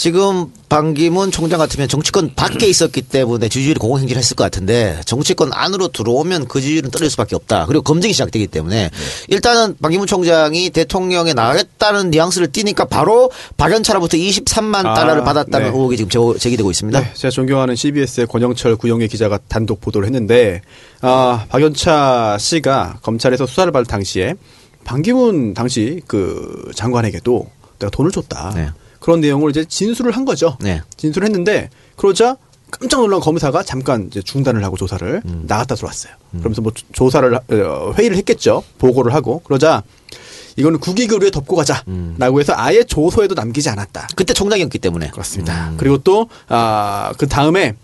[0.00, 5.88] 지금 반기문 총장 같으면 정치권 밖에 있었기 때문에 지지율이 공공행진을 했을 것 같은데 정치권 안으로
[5.88, 7.66] 들어오면 그 지지율은 떨어질 수밖에 없다.
[7.66, 8.88] 그리고 검증이 시작되기 때문에
[9.28, 15.76] 일단은 반기문 총장이 대통령에 나가겠다는 뉘앙스를 띠니까 바로 박연차로부터 23만 아, 달러를 받았다는 네.
[15.76, 16.98] 의혹이 지금 제기되고 있습니다.
[16.98, 20.62] 네, 제가 존경하는 CBS의 권영철 구영애 기자가 단독 보도를 했는데,
[21.02, 24.32] 아, 박연차 씨가 검찰에서 수사를 받을 당시에
[24.82, 28.52] 반기문 당시 그 장관에게도 내가 돈을 줬다.
[28.54, 28.70] 네.
[29.00, 30.56] 그런 내용을 이제 진술을 한 거죠.
[30.60, 30.82] 네.
[30.96, 32.36] 진술을 했는데, 그러자
[32.70, 36.12] 깜짝 놀란 검사가 잠깐 이제 중단을 하고 조사를 나갔다 들어왔어요.
[36.38, 38.62] 그러면서 뭐 조- 조사를, 하- 어, 회의를 했겠죠.
[38.78, 39.40] 보고를 하고.
[39.40, 39.82] 그러자
[40.56, 44.08] 이거는 국익을 덮고 가자라고 해서 아예 조서에도 남기지 않았다.
[44.14, 45.08] 그때 총장이었기 때문에.
[45.10, 45.72] 그렇습니다.
[45.78, 47.74] 그리고 또, 아, 그 다음에,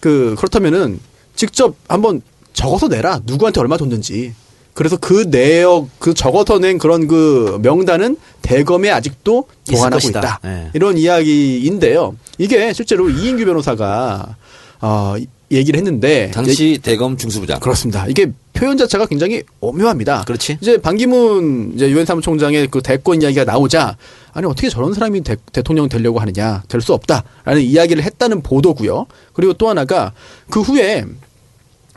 [0.00, 0.98] 그, 그렇다면은
[1.36, 3.20] 직접 한번 적어서 내라.
[3.24, 4.34] 누구한테 얼마 줬는지.
[4.76, 10.06] 그래서 그 내역, 그 적어서 낸 그런 그 명단은 대검에 아직도 보관하고.
[10.08, 10.40] 있다.
[10.44, 10.70] 네.
[10.74, 12.14] 이런 이야기인데요.
[12.36, 14.36] 이게 실제로 이인규 변호사가,
[14.82, 15.14] 어,
[15.50, 16.30] 얘기를 했는데.
[16.34, 17.58] 당시 대검 중수부장.
[17.60, 18.06] 그렇습니다.
[18.06, 20.24] 이게 표현 자체가 굉장히 오묘합니다.
[20.26, 20.58] 그렇지.
[20.60, 23.96] 이제 반기문 이제 유엔 사무총장의 그 대권 이야기가 나오자
[24.34, 29.06] 아니 어떻게 저런 사람이 대, 통령 되려고 하느냐 될 수 없다라는 이야기를 했다는 보도고요.
[29.32, 30.12] 그리고 또 하나가
[30.50, 31.04] 그 후에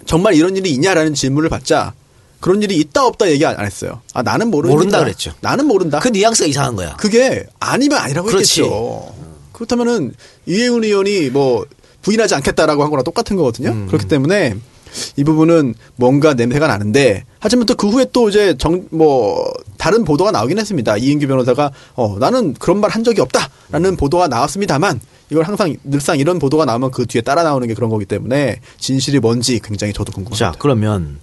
[0.05, 1.93] 정말 이런 일이 있냐라는 질문을 받자
[2.39, 4.01] 그런 일이 있다 없다 얘기 안 했어요.
[4.13, 4.99] 아 나는 모르는 모른다.
[4.99, 5.33] 그랬죠.
[5.41, 5.99] 나는 모른다.
[5.99, 6.95] 그 뉘앙스가 이상한 거야.
[6.97, 8.61] 그게 아니면 아니라고 그렇지.
[8.61, 9.13] 했겠죠.
[9.53, 10.13] 그렇다면은
[10.45, 11.65] 이혜훈 의원이 뭐
[12.01, 13.69] 부인하지 않겠다라고 한 거랑 똑같은 거거든요.
[13.71, 13.87] 음.
[13.87, 14.55] 그렇기 때문에
[15.17, 19.45] 이 부분은 뭔가 냄새가 나는데 하지만 또 그 후에 또 이제 정 뭐
[19.77, 20.97] 다른 보도가 나오긴 했습니다.
[20.97, 24.99] 이인규 변호사가 어 나는 그런 말 한 적이 없다라는 보도가 나왔습니다만
[25.31, 29.19] 이걸 항상 늘상 이런 보도가 나오면 그 뒤에 따라 나오는 게 그런 거기 때문에 진실이
[29.19, 30.51] 뭔지 굉장히 저도 궁금합니다.
[30.51, 31.19] 자, 그러면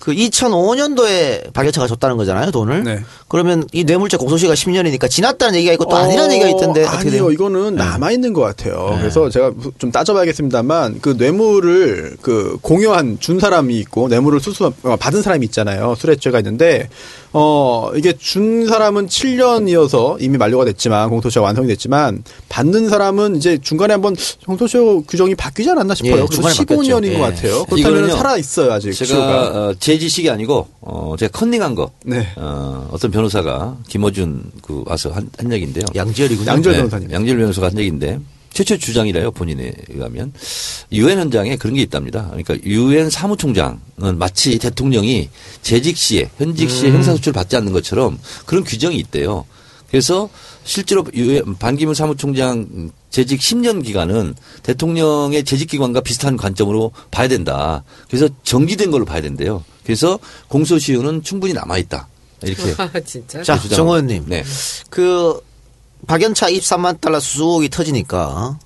[0.00, 2.84] 그 2005년도에 박연차가 줬다는 거잖아요, 돈을.
[2.84, 3.00] 네.
[3.28, 7.30] 그러면 이 뇌물죄 공소시가 10년이니까 지났다는 얘기가 있고 또 아니라는 얘기가 있던데 어떻게 아니요, 돼요?
[7.30, 7.84] 이거는 네.
[7.84, 8.90] 남아 있는 것 같아요.
[8.92, 9.00] 네.
[9.00, 15.22] 그래서 제가 좀 따져봐야겠습니다만 그 뇌물을 그 공유한 준 사람이 있고 뇌물을 수수 어, 받은
[15.22, 15.94] 사람이 있잖아요.
[15.96, 16.88] 수뢰죄가 있는데
[17.32, 23.92] 어 이게 준 사람은 7년이어서 이미 만료가 됐지만 공소시효가 완성이 됐지만 받는 사람은 이제 중간에
[23.92, 26.12] 한번 공소시효 규정이 바뀌지 않았나 싶어요.
[26.12, 27.18] 예, 그래서 중간에 15년인 바뀌었죠.
[27.18, 27.34] 것 예.
[27.34, 27.64] 같아요.
[27.64, 28.92] 그렇다면 살아 있어요 아직.
[28.92, 29.42] 제가.
[29.68, 31.90] 어, 제 지식이 아니고 어, 제가 컨닝한 거.
[32.04, 32.28] 네.
[32.36, 35.84] 어, 어떤 변호사가 김어준 그 와서 한, 한 얘기인데요.
[35.94, 36.50] 양지열이군요.
[36.50, 37.12] 양지열 네, 변호사님.
[37.12, 38.18] 양질 변호사가 한 얘기인데
[38.56, 40.32] 최초 주장이래요 본인에 의하면
[40.90, 42.26] 유엔 현장에 그런 게 있답니다.
[42.28, 45.28] 그러니까 유엔 사무총장은 마치 대통령이
[45.60, 49.44] 재직 시에 현직 시에 형사소출을 받지 않는 것처럼 그런 규정이 있대요.
[49.90, 50.30] 그래서
[50.64, 57.84] 실제로 유엔 반기문 사무총장 재직 10년 기간은 대통령의 재직 기간과 비슷한 관점으로 봐야 된다.
[58.08, 59.64] 그래서 정지된 걸로 봐야 된대요.
[59.84, 62.08] 그래서 공소시효는 충분히 남아 있다.
[62.42, 62.74] 이렇게.
[62.82, 63.42] 아, 진짜.
[63.42, 63.76] 자, 주장하고.
[63.76, 64.24] 정 의원님.
[64.28, 64.42] 네.
[64.88, 65.40] 그
[66.06, 68.58] 박연차 23만 달러 수속이 터지니까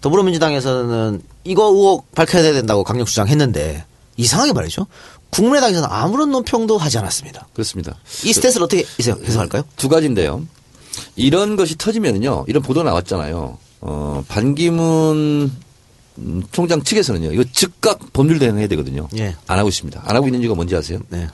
[0.00, 3.84] 더불어민주당에서는 이거 의혹 밝혀야 된다고 강력 주장했는데
[4.16, 4.86] 이상하게 말이죠.
[5.30, 7.46] 국민의당에서는 아무런 논평도 하지 않았습니다.
[7.52, 7.96] 그렇습니다.
[8.24, 9.62] 이 스탠스를 어떻게 해석- 해석할까요?
[9.76, 10.44] 두 가지인데요.
[11.16, 13.58] 이런 것이 터지면은요, 이런 보도 나왔잖아요.
[13.82, 15.50] 어, 반기문
[16.18, 19.08] 음, 총장 측에서는요, 이거 즉각 법률 대응해야 되거든요.
[19.16, 19.36] 예.
[19.46, 20.02] 안 하고 있습니다.
[20.04, 20.98] 안 하고 있는 이유가 뭔지 아세요?
[21.08, 21.28] 네.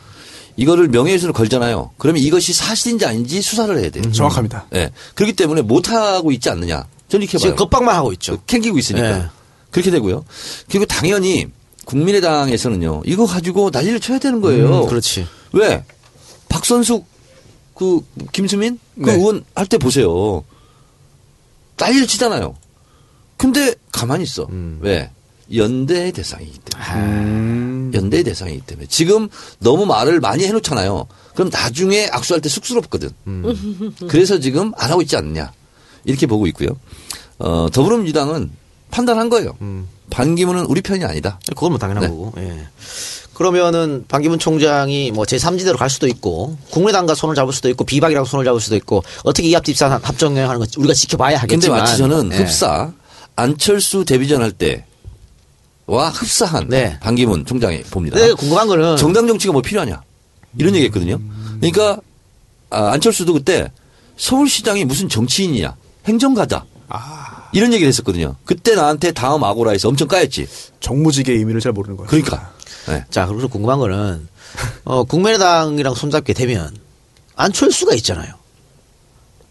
[0.57, 1.91] 이거를 명예훼손을 걸잖아요.
[1.99, 4.03] 그러면 이것이 사실인지 아닌지 수사를 해야 돼요.
[4.07, 4.67] 음, 정확합니다.
[4.75, 4.91] 예.
[5.15, 6.87] 그렇기 때문에 못 하고 있지 않느냐.
[7.09, 7.57] 저는 이렇게 지금 봐요.
[7.57, 8.39] 겁박만 하고 있죠.
[8.47, 9.19] 캥기고 있으니까.
[9.19, 9.27] 네.
[9.71, 10.25] 그렇게 되고요.
[10.71, 11.47] 그리고 당연히
[11.85, 14.85] 국민의당에서는요, 이거 가지고 난리를 쳐야 되는 거예요.
[14.85, 15.27] 음, 그렇지.
[15.53, 15.85] 왜?
[16.49, 17.07] 박선숙
[17.75, 18.01] 그
[18.33, 19.15] 김수민 그 네.
[19.17, 20.43] 의원 할 때 보세요.
[21.79, 22.57] 난리를 치잖아요.
[23.37, 24.47] 근데 가만히 있어.
[24.49, 24.79] 음.
[24.81, 25.11] 왜?
[25.55, 26.91] 연대의 대상이기 때문에.
[26.95, 27.66] 음.
[27.97, 28.87] 연대의 대상이기 때문에.
[28.89, 29.29] 지금
[29.59, 31.07] 너무 말을 많이 해놓잖아요.
[31.35, 33.11] 그럼 나중에 악수할 때 쑥스럽거든.
[33.27, 33.93] 음.
[34.09, 35.53] 그래서 지금 안 하고 있지 않느냐.
[36.05, 36.69] 이렇게 보고 있고요.
[37.39, 38.51] 어, 더불어민주당은
[38.91, 39.57] 판단한 거예요.
[39.61, 39.89] 음.
[40.11, 41.41] 반기문은 우리 편이 아니다.
[41.49, 42.09] 그건 뭐 당연한 네.
[42.09, 42.33] 거고.
[42.39, 42.69] 예.
[43.35, 48.45] 그러면은 반기문 총장이 뭐 제3지대로 갈 수도 있고 국민의당과 손을 잡을 수도 있고 비박이랑 손을
[48.47, 51.79] 잡을 수도 있고 어떻게 이합 집산 합정하는 건 우리가 지켜봐야 근데 하겠지만.
[51.81, 52.37] 마치 저는 예.
[52.39, 52.93] 흡사
[53.35, 54.87] 안철수 데뷔전 할 때
[55.87, 56.99] 와 흡사한 네.
[57.01, 58.19] 반기문 총장이 봅니다.
[58.19, 60.03] 네, 궁금한 거는 정당 정치가 뭐 필요하냐
[60.59, 61.21] 이런 얘기했거든요.
[61.61, 62.01] 그러니까
[62.71, 63.71] 아, 안철수도 그때
[64.17, 67.49] 서울시장이 무슨 정치인이냐 행정가다 아.
[67.53, 68.37] 이런 얘기를 했었거든요.
[68.45, 70.49] 그때 나한테 다음 아고라에서 엄청 까였지.
[70.81, 72.09] 정무직의 의미를 잘 모르는 거예요.
[72.09, 72.53] 그러니까
[72.89, 73.05] 네.
[73.11, 74.29] 자, 그래서 궁금한 거는
[74.85, 76.77] 어, 국민의당이랑 손잡게 되면
[77.37, 78.35] 안철수가 있잖아요.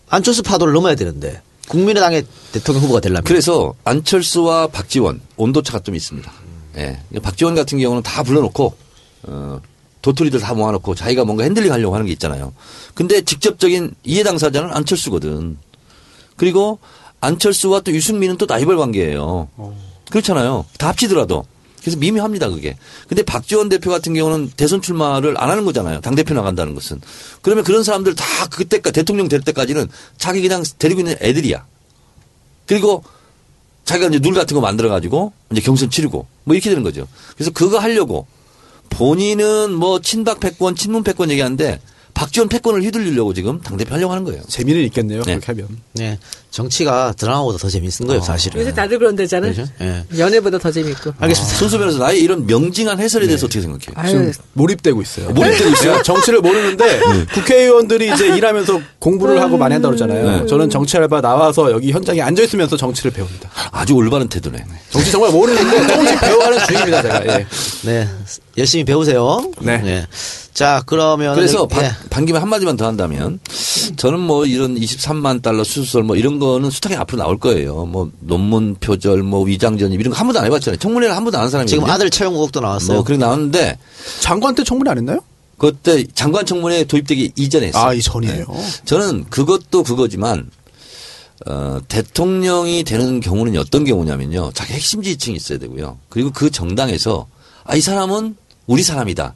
[0.10, 6.32] 안철수 파도를 넘어야 되는데 국민의당의 대통령 후보가 되려면 그래서 안철수와 박지원 온도차가 좀 있습니다.
[6.78, 7.00] 예.
[7.22, 8.76] 박지원 같은 경우는 다 불러놓고
[9.24, 9.62] 어,
[10.02, 12.54] 도토리들 다 모아놓고 자기가 뭔가 핸들링 하려고 하는 게 있잖아요.
[12.94, 15.58] 근데 직접적인 이해 당사자는 안철수거든.
[16.38, 16.80] 그리고
[17.22, 19.50] 안철수와 또 유승민은 또 라이벌 관계예요.
[20.12, 20.66] 그렇잖아요.
[20.78, 21.46] 다 합치더라도.
[21.86, 22.76] 그래서 미묘합니다, 그게.
[23.08, 26.02] 근데 박지원 대표 같은 경우는 대선 출마를 안 하는 거잖아요.
[26.02, 27.00] 당 대표 나간다는 것은.
[27.44, 31.64] 그러면 그런 사람들 다 그때까지, 대통령 될 때까지는 자기 그냥 데리고 있는 애들이야.
[32.66, 33.04] 그리고
[33.84, 37.08] 자기가 이제 룰 같은 거 만들어 가지고 이제 경선 치르고 뭐 이렇게 되는 거죠.
[37.36, 38.26] 그래서 그거 하려고
[38.90, 41.80] 본인은 뭐 친박 패권, 친문 패권 얘기하는데
[42.16, 44.42] 박지원 패권을 휘둘리려고 지금 당대표 하려고 하는 거예요.
[44.48, 45.22] 재미는 있겠네요.
[45.22, 45.38] 네.
[45.38, 45.82] 그렇게 하면.
[45.94, 46.18] 네,
[46.56, 48.62] 정치가 드라마보다 더 재밌는 거예요, 사실은.
[48.62, 49.52] 요새 다들 그런데잖아요.
[49.54, 49.70] 그렇죠?
[49.82, 50.06] 예.
[50.18, 51.12] 연애보다 더 재밌고.
[51.20, 51.58] 알겠습니다.
[51.58, 53.92] 손수 변호사 나의 이런 명징한 해설에 대해서 어떻게 생각해요?
[53.96, 55.32] 아유, 지금 몰입되고 있어요.
[55.32, 56.02] 몰입되고 있어요?
[56.04, 57.02] 정치를 모르는데
[57.34, 60.44] 국회의원들이 이제 일하면서 공부를 하고 많이 한다고 그러잖아요.
[60.44, 60.46] 네.
[60.48, 63.50] 저는 정치 알바 나와서 여기 현장에 앉아 있으면서 정치를 배웁니다.
[63.72, 64.66] 아주 올바른 태도네.
[64.92, 67.26] 정치 정말 모르는데 조금씩 배워가는 중입니다, 제가.
[67.38, 67.48] 예.
[67.84, 68.08] 네,
[68.58, 69.52] 열심히 배우세요.
[69.60, 70.08] 네.
[70.56, 71.92] 자, 그러면 그래서 반, 예.
[72.10, 73.42] 반 김에 한마디만 더 한다면
[73.98, 77.86] 저는 뭐 이런 23만 달러 수수설 뭐 이런 거는 수탁에 앞으로 나올 거예요.
[77.86, 80.78] 뭐 논문 표절 뭐 위장 전입 이런 거 한 번도 안 해봤잖아요.
[80.80, 82.96] 청문회를 한 번도 안 한 사람이 지금 아들 채용 의혹도 나왔어요.
[82.98, 83.78] 뭐 그렇게 나왔는데
[84.22, 85.20] 장관 때 청문회 안 했나요?
[85.58, 87.84] 그때 장관 청문회 도입되기 이전에 했어요.
[87.84, 88.46] 아, 이 전이에요.
[88.86, 90.50] 저는 그것도 그거지만
[91.48, 94.52] 어, 대통령이 되는 경우는 어떤 경우냐면요.
[94.54, 95.98] 자기 핵심 지지층이 있어야 되고요.
[96.10, 97.28] 그리고 그 정당에서
[97.66, 98.36] 아, 이 사람은
[98.68, 99.34] 우리 사람이다.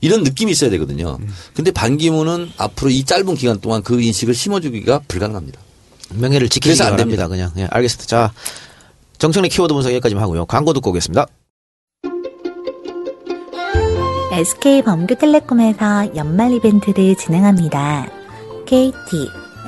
[0.00, 1.18] 이런 느낌이 있어야 되거든요.
[1.54, 5.58] 근데 반기문은 앞으로 이 짧은 기간 동안 그 인식을 심어주기가 불가능합니다.
[6.10, 7.28] 명예를 지키기 그래서 안 바랍니다.
[7.28, 7.50] 그냥.
[7.56, 8.06] 예, 알겠습니다.
[8.06, 8.32] 자,
[9.18, 10.46] 정청래 키워드 분석 여기까지만 하고요.
[10.46, 11.26] 광고 듣고 오겠습니다.
[14.32, 18.08] SK 범규텔레콤에서 연말 이벤트를 진행합니다.
[18.66, 18.92] KT,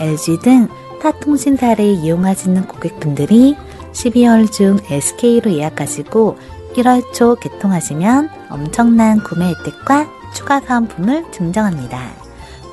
[0.01, 0.69] LG 등
[1.01, 3.57] 타 통신사를 이용하시는 고객분들이
[3.93, 6.37] 12월 중 SK로 예약하시고
[6.75, 12.11] 1월 초 개통하시면 엄청난 구매 혜택과 추가 사은품을 증정합니다.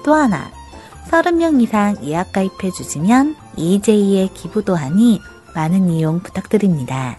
[0.04, 0.52] 또 하나,
[1.10, 5.20] 30명 이상 예약 가입해 주시면 EJ에 기부도 하니
[5.56, 7.18] 많은 이용 부탁드립니다.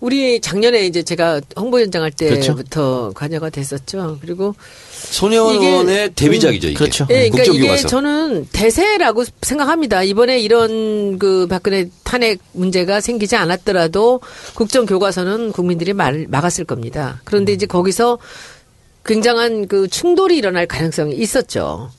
[0.00, 2.54] 우리 작년에 이제 제가 홍보위원장 할 그렇죠.
[2.54, 4.18] 때부터 관여가 됐었죠.
[4.20, 4.54] 그리고
[5.56, 6.76] 이게- 의원의 데뷔작이죠, 이게.
[6.78, 7.04] 그렇죠.
[7.10, 7.88] 예, 그러니까 이게 국정교과서.
[7.88, 10.04] 저는 대세라고 생각합니다.
[10.04, 14.20] 이번에 이런 그 박근혜 탄핵 문제가 생기지 않았더라도
[14.54, 17.20] 국정 교과서는 국민들이 말, 막았을 겁니다.
[17.24, 18.18] 그런데 이제 거기서
[19.04, 21.90] 굉장한 그 충돌이 일어날 가능성이 있었죠.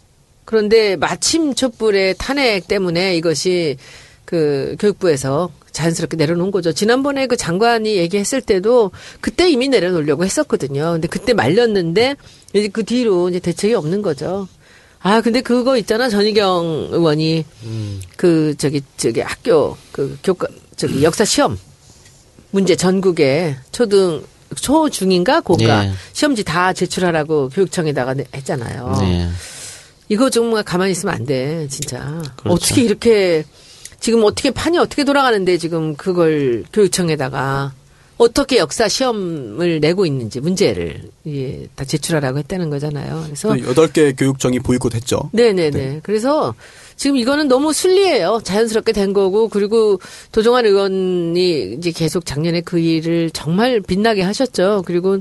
[0.46, 3.78] 그런데 마침 촛불의 탄핵 때문에 이것이
[4.30, 6.72] 그 교육부에서 자연스럽게 내려놓은 거죠.
[6.72, 10.92] 지난번에 그 장관이 얘기했을 때도 그때 이미 내려놓으려고 했었거든요.
[10.92, 12.16] 근데 그때 말렸는데
[12.54, 14.48] 이제 그 뒤로 이제 대책이 없는 거죠.
[15.00, 16.10] 아, 근데 그거 있잖아.
[16.10, 17.44] 전희경 의원이
[18.18, 21.58] 그 저기 저기 학교 그 교과 저기 역사 시험
[22.52, 24.24] 문제 전국에 초등
[24.62, 25.92] 초중인가 고가 예.
[26.14, 28.96] 시험지 다 제출하라고 교육청에다가 내- 했잖아요.
[29.02, 29.28] 네.
[30.08, 32.22] 이거 정말 가만히 있으면 안 돼, 진짜.
[32.36, 32.54] 그렇죠.
[32.56, 33.44] 어떻게 이렇게,
[34.00, 37.74] 지금 어떻게 판이 어떻게 돌아가는데 지금 그걸 교육청에다가
[38.20, 43.24] 어떻게 역사 시험을 내고 있는지 문제를 예, 다 제출하라고 했다는 거잖아요.
[43.26, 45.30] 그래서 여덟 개 교육청이 보이콧했죠.
[45.32, 46.02] 네네네.
[46.04, 46.54] 그래서
[46.98, 48.42] 지금 이거는 너무 순리예요.
[48.44, 50.02] 자연스럽게 된 거고 그리고
[50.34, 54.84] 도종환 의원이 이제 계속 작년에 그 일을 정말 빛나게 하셨죠.
[54.86, 55.20] 그리고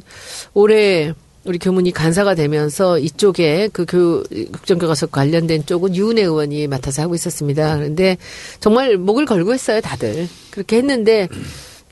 [0.52, 1.14] 올해
[1.48, 7.76] 우리 교문이 간사가 되면서 이쪽에 그 교, 국정교과서 관련된 쪽은 유은혜 의원이 맡아서 하고 있었습니다.
[7.76, 8.18] 그런데
[8.60, 10.28] 정말 목을 걸고 했어요, 다들.
[10.50, 11.26] 그렇게 했는데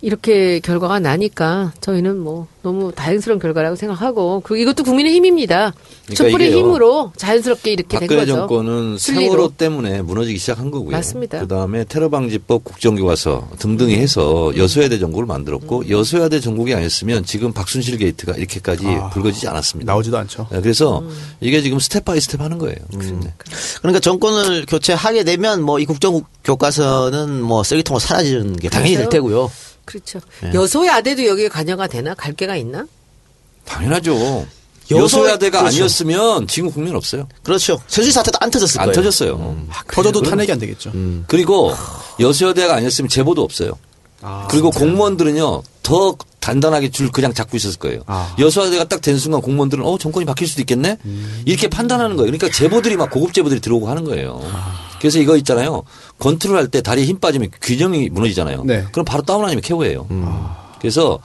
[0.06, 5.74] 이렇게 결과가 나니까 저희는 뭐 너무 다행스러운 결과라고 생각하고 그 이것도 국민의 힘입니다.
[6.06, 6.52] 그러니까 촛불의.
[6.52, 8.36] 힘으로 자연스럽게 이렇게 된 박근혜 거죠.
[8.36, 9.32] 정권은 순리로.
[9.32, 10.92] 세월호 때문에 무너지기 시작한 거고요.
[10.92, 11.40] 맞습니다.
[11.40, 15.90] 그다음에 테러방지법, 국정교과서 등등이 해서 여소야대 정국을 만들었고 음.
[15.90, 19.92] 여소야대 정국이 아니었으면 지금 박순실 게이트가 이렇게까지 아, 불거지지 않았습니다.
[19.92, 20.46] 나오지도 않죠.
[20.52, 21.10] 네, 그래서 음.
[21.40, 22.76] 이게 지금 step by step 하는 거예요.
[22.92, 23.32] 네.
[23.80, 29.10] 그러니까 정권을 교체하게 되면 뭐 이 국정교과서는 뭐 쓰레기통으로 사라지는 게 당연히 될 그렇죠.
[29.10, 29.50] 테고요.
[29.86, 30.20] 그렇죠.
[30.42, 30.52] 네.
[30.52, 32.12] 여소야대도 여기에 관여가 되나?
[32.14, 32.86] 관계가 있나?
[33.64, 34.46] 당연하죠.
[34.90, 35.76] 여소- 여소야대가 그렇죠.
[35.76, 37.26] 아니었으면 지금 국민 없어요.
[37.42, 37.80] 그렇죠.
[37.88, 38.94] 세수리 사태도 안 터졌을 안 거예요.
[38.94, 39.56] 터졌어요.
[39.92, 40.92] 터져도 탄핵이 안 되겠죠.
[41.26, 41.72] 그리고
[42.20, 43.72] 여소야대가 아니었으면 제보도 없어요.
[44.22, 48.02] 아, 그리고 공무원들은요 더 단단하게 줄 그냥 잡고 있었을 거예요.
[48.06, 48.34] 아.
[48.38, 50.98] 여소야대가 딱 된 순간 공무원들은 어 정권이 바뀔 수도 있겠네
[51.44, 52.30] 이렇게 판단하는 거예요.
[52.30, 54.40] 그러니까 제보들이 막 고급 제보들이 들어오고 하는 거예요.
[55.00, 55.82] 그래서 이거 있잖아요.
[56.18, 58.64] 건투를 할 때 다리에 힘 빠지면 균형이 무너지잖아요.
[58.64, 58.84] 네.
[58.92, 60.06] 그럼 바로 다운 아니면 KO예요.
[60.80, 61.18] 그래서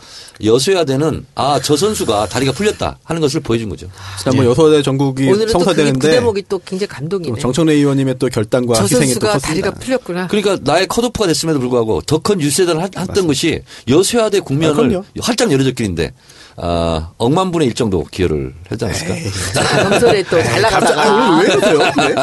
[0.44, 3.88] 여소야대는 아 저 선수가 다리가 풀렸다 하는 것을 보여준 거죠.
[4.20, 7.36] 지난번 여소대 전국이 오늘은 또 그, 그 성사되는데 대목이 또 굉장히 감동이네.
[7.36, 9.48] 또 정청래 의원님의 또 결단과 저 희생이 또 선수가 컸습니다.
[9.70, 10.28] 다리가 풀렸구나.
[10.28, 15.04] 그러니까 나의 컷오프가 됐음에도 불구하고 더 큰 뉴스에다를 했던 것이 여소야대 아, 국면을 그럼요.
[15.22, 16.14] 활짝 열어줬길인데
[16.58, 19.90] 아, 억만 분의 일 정도 기여를 하지 않았을까?
[19.90, 20.64] 검설에 또 잘.
[20.66, 21.78] 오늘 왜 이러세요?
[21.80, 22.16] 네.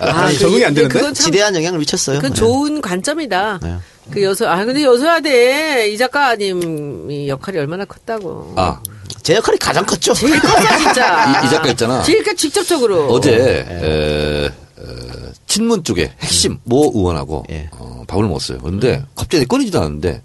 [0.00, 0.92] 아, 그- 적응이 안 되는데?
[0.98, 2.16] 그건 참 지대한 영향을 미쳤어요.
[2.18, 2.36] 그건 네.
[2.38, 3.60] 좋은 관점이다.
[3.62, 3.76] 네.
[4.10, 8.54] 그 여소, 아, 근데 여소야대 이 작가님이 역할이 얼마나 컸다고.
[8.56, 8.80] 아,
[9.22, 10.14] 제 역할이 가장 컸죠.
[10.14, 11.42] 제일 컸어, 진짜.
[11.42, 12.02] 이, 이 작가 있잖아.
[12.02, 13.08] 제일 그 직접적으로.
[13.08, 13.66] 어제 네.
[14.46, 17.68] 에, 에, 친문 쪽에 핵심 모 의원하고 예.
[17.72, 18.58] 어, 밥을 먹었어요.
[18.58, 20.22] 그런데 갑자기 꺼내지도 않는데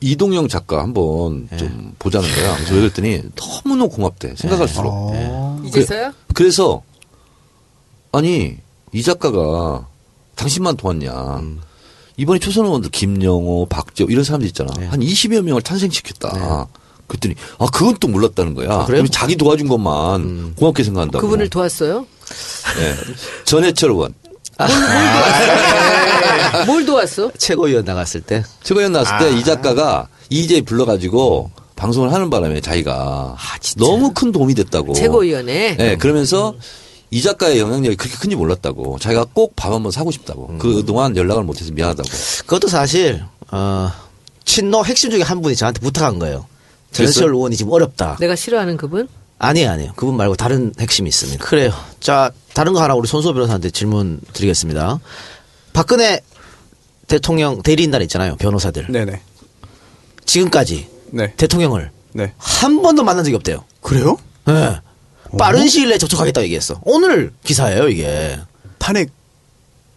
[0.00, 1.56] 이동영 작가 한번 예.
[1.56, 2.54] 좀 보자는 거야.
[2.56, 4.34] 그래서 왜 그랬더니 너무너무 고맙대.
[4.36, 4.92] 생각할수록.
[4.92, 5.62] 어.
[5.66, 6.12] 이제서요?
[6.34, 6.82] 그래서
[8.12, 8.56] 아니
[8.92, 9.86] 이 작가가
[10.34, 11.42] 당신만 도왔냐.
[12.16, 14.72] 이번에 초선 의원들 김영호, 박지호 이런 사람들 있잖아.
[14.78, 14.86] 네.
[14.86, 16.66] 한 20여 명을 탄생시켰다.
[17.10, 18.68] 그랬더니 아 그건 또 몰랐다는 거야.
[18.70, 19.02] 아, 그래요?
[19.02, 21.20] 그럼 자기 도와준 것만 고맙게 생각한다고.
[21.20, 22.06] 그분을 도왔어요?
[22.78, 22.94] 네.
[23.44, 24.14] 전해철 의원.
[26.66, 27.32] 뭘 도왔어?
[27.38, 28.42] 최고위원 나갔을 때.
[28.62, 33.36] 최고위원 나왔을 때 이 작가가 이제 불러가지고 방송을 하는 바람에 자기가
[33.78, 34.92] 너무 큰 도움이 됐다고.
[34.92, 35.76] 최고위원회.
[35.76, 36.54] 네, 그러면서
[37.10, 38.98] 이 작가의 영향력이 그렇게 큰지 몰랐다고.
[39.00, 40.58] 자기가 꼭 밥 한번 사고 싶다고.
[40.58, 42.08] 그동안 연락을 못해서 미안하다고.
[42.46, 43.90] 그것도 사실 어
[44.44, 46.46] 친노 핵심 중에 한 분이 저한테 부탁한 거예요.
[46.92, 48.16] 전해철 의원이 지금 어렵다.
[48.20, 49.08] 내가 싫어하는 그분?
[49.38, 49.92] 아니에요, 아니에요.
[49.96, 51.44] 그분 말고 다른 핵심이 있습니다.
[51.44, 51.72] 그래요.
[52.00, 55.00] 자, 다른 거 하나 우리 손수호 변호사한테 질문 드리겠습니다.
[55.72, 56.20] 박근혜
[57.06, 58.36] 대통령 대리인단 있잖아요.
[58.36, 58.86] 변호사들.
[58.90, 59.20] 네네.
[60.26, 61.32] 지금까지 네.
[61.36, 62.32] 대통령을 네.
[62.38, 63.64] 한 번도 만난 적이 없대요.
[63.80, 64.16] 그래요?
[64.48, 64.80] 예.
[65.38, 66.80] 빠른 시일 내에 접촉하겠다고 얘기했어.
[66.84, 68.38] 오늘 기사예요, 이게.
[68.78, 69.10] 탄핵.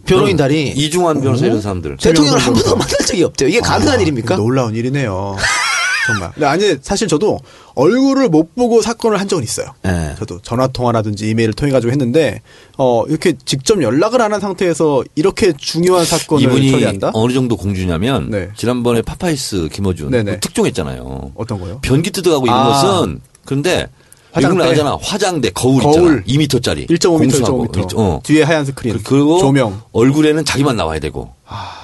[0.06, 1.98] 변호인단이 이중환 변호사 이런 사람들.
[1.98, 3.50] 대통령을 한 번도 만난 적이 없대요.
[3.50, 4.36] 이게 가능한 일입니까?
[4.36, 5.38] 놀라운 일이네요.
[6.08, 6.32] 정말.
[6.34, 7.40] 근데 아니 사실 저도
[7.76, 9.68] 얼굴을 못 보고 사건을 한 적은 있어요.
[9.86, 10.16] 예.
[10.20, 12.42] 저도 전화 통화라든지 이메일을 통해 가지고 했는데
[12.78, 17.12] 어 이렇게 직접 연락을 안 한 상태에서 이렇게 중요한 사건을 이분이 처리한다?
[17.14, 18.50] 어느 정도 공주냐면 네.
[18.56, 20.12] 지난번에 파파이스 김어준.
[20.12, 21.32] 그 특종했잖아요.
[21.36, 21.80] 어떤 거요?
[21.82, 22.70] 변기 뜯어가고 이런 아.
[22.70, 23.88] 것은 그런데
[24.32, 24.64] 화장대.
[24.64, 24.98] 나가잖아.
[25.02, 26.24] 화장대 거울, 거울.
[26.28, 26.46] 있잖아.
[26.48, 26.90] 2m짜리.
[26.90, 27.98] 1.5m, 1.5m.
[28.00, 28.20] 어.
[28.24, 29.00] 뒤에 하얀 스크린.
[29.04, 29.74] 그리고 조명.
[29.74, 29.84] 아.
[29.92, 31.32] 얼굴에는 자기만 나와야 되고.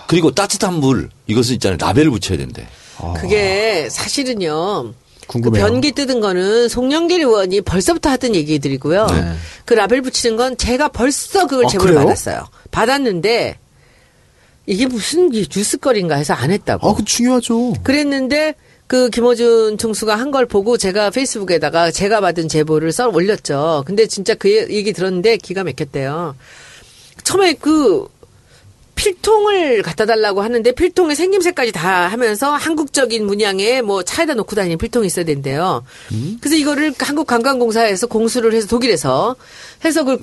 [0.07, 1.77] 그리고 따뜻한 물 이것은 있잖아요.
[1.79, 2.67] 라벨을 붙여야 된대.
[3.19, 4.93] 그게 사실은요.
[5.27, 5.41] 그.
[5.51, 9.05] 변기 뜯은 거는 송영길 의원이 벌써부터 하던 얘기들이고요.
[9.07, 9.33] 네.
[9.65, 12.05] 그 라벨 붙이는 건 제가 벌써 그걸 아, 제보를 그래요?
[12.07, 12.47] 받았어요.
[12.71, 13.57] 받았는데
[14.65, 16.89] 이게 무슨 뉴스거리인가 해서 안 했다고.
[16.89, 17.73] 아, 그 중요하죠.
[17.83, 18.55] 그랬는데
[18.87, 23.83] 그 김어준 총수가 한 걸 보고 제가 페이스북에다가 제가 받은 제보를 써 올렸죠.
[23.85, 26.35] 근데 진짜 그 얘기 들었는데 기가 막혔대요.
[27.23, 28.07] 처음에 그
[28.99, 35.07] 필통을 갖다 달라고 하는데 필통의 생김새까지 다 하면서 한국적인 문양의 뭐 차에다 놓고 다니는 필통이
[35.07, 35.83] 있어야 된대요.
[36.41, 39.37] 그래서 이거를 한국관광공사에서 공수를 해서 독일에서
[39.85, 40.19] 해서 그걸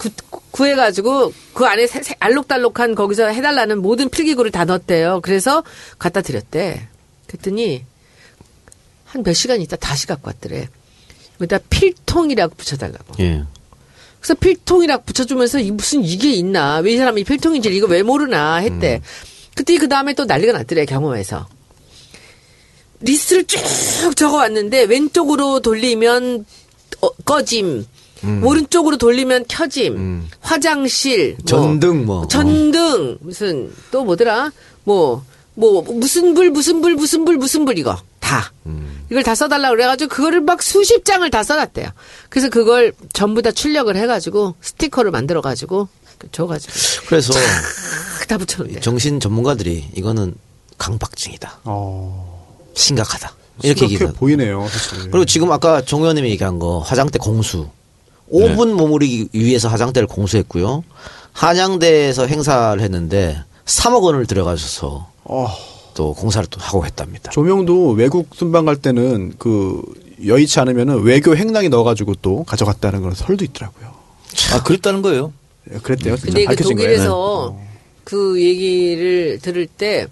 [0.50, 1.86] 구, 해가지고 그 안에
[2.20, 5.20] 알록달록한 거기서 해달라는 모든 필기구를 다 넣었대요.
[5.22, 5.64] 그래서
[5.98, 6.86] 갖다 드렸대.
[7.26, 7.84] 그랬더니
[9.06, 10.68] 한 몇 시간 있다 다시 갖고 왔더래.
[11.40, 13.14] 여기다 필통이라고 붙여달라고.
[13.20, 13.44] 예.
[14.20, 16.78] 그래서 필통이라고 붙여주면서 이 무슨 이게 있나?
[16.78, 18.56] 왜 이 사람이 필통인지 이거 왜 모르나?
[18.56, 19.00] 했대.
[19.54, 21.46] 그때 그 다음에 또 난리가 났더래 경호에서.
[23.00, 26.44] 리스트를 쭉 적어왔는데 왼쪽으로 돌리면
[27.02, 27.84] 어, 꺼짐,
[28.42, 32.26] 오른쪽으로 돌리면 켜짐, 화장실, 뭐, 전등 뭐.
[32.26, 33.18] 전등.
[33.20, 34.50] 무슨 또 뭐더라?
[34.84, 35.24] 뭐
[35.56, 38.52] 뭐 무슨 불 무슨 불 무슨 불 무슨 불 이거 다
[39.10, 41.88] 이걸 다 써달라 고 그래가지고 그거를 막 수십 장을 다 써놨대요.
[42.28, 45.88] 그래서 그걸 전부 다 출력을 해가지고 스티커를 만들어가지고
[46.32, 46.72] 줘가지고
[47.08, 47.32] 그래서
[48.20, 48.80] 탁다 붙여놓는데.
[48.80, 50.34] 정신 전문가들이 이거는
[50.78, 51.60] 강박증이다.
[51.64, 52.46] 어.
[52.74, 53.32] 심각하다.
[53.62, 54.12] 이렇게 얘기가.
[54.12, 55.10] 보이네요, 사실.
[55.10, 57.68] 그리고 지금 아까 정 의원님이 얘기한 거 화장대 공수.
[58.30, 60.82] 5분 머무르기 위해서 화장대를 공수했고요.
[61.32, 65.48] 한양대에서 행사를 했는데 3억 원을 들여가셔서 어,
[65.94, 67.30] 또 공사를 또 하고 했답니다.
[67.30, 69.82] 조명도 외국 순방 갈 때는 그
[70.24, 73.94] 여의치 않으면은 외교 행랑에 넣어가지고 또 가져갔다는 그런 설도 있더라고요.
[74.52, 75.32] 아, 그랬다는 거예요.
[75.72, 76.16] 예, 그랬대요.
[76.16, 77.16] 진짜 근데 그 밝혀진 독일에서
[77.50, 77.66] 거예요.
[78.04, 80.06] 그 얘기를 들을 때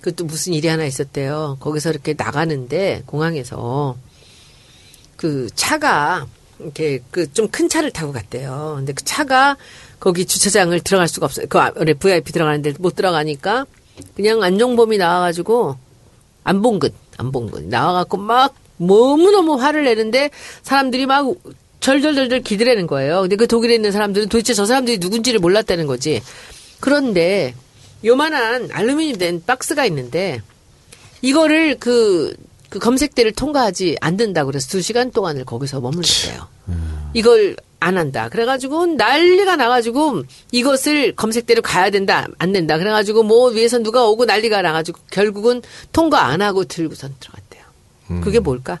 [0.00, 1.56] 그것도 무슨 일이 하나 있었대요.
[1.60, 3.96] 거기서 이렇게 나가는데 공항에서
[5.16, 6.26] 그 차가
[6.60, 8.74] 이렇게 그 좀 큰 차를 타고 갔대요.
[8.76, 9.56] 근데 그 차가
[10.00, 11.46] 거기 주차장을 들어갈 수가 없어요.
[11.48, 13.66] 그 안에 VIP 들어가는데 못 들어가니까
[14.14, 15.76] 그냥 안종범이 나와가지고
[16.44, 20.30] 안봉근, 안봉근 나와갖고 막 너무너무 화를 내는데
[20.62, 21.26] 사람들이 막
[21.80, 23.22] 절절절절 기대라는 거예요.
[23.22, 26.22] 근데 그 독일에 있는 사람들은 도대체 저 사람들이 누군지를 몰랐다는 거지.
[26.80, 27.54] 그런데
[28.04, 30.40] 요만한 알루미늄 된 박스가 있는데
[31.22, 32.34] 이거를 그,
[32.68, 36.48] 그 검색대를 통과하지 않는다고 그래서 두 시간 동안을 거기서 머물렀대요.
[37.14, 38.28] 이걸 안 한다.
[38.28, 42.26] 그래가지고 난리가 나가지고 이것을 검색대로 가야 된다.
[42.38, 42.78] 안 된다.
[42.78, 47.62] 그래가지고 뭐 위에서 누가 오고 난리가 나가지고 결국은 통과 안 하고 들고선 들어갔대요.
[48.22, 48.78] 그게 뭘까?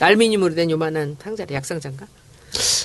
[0.00, 2.06] 알루미늄으로 된 요만한 상자래, 약상자인가?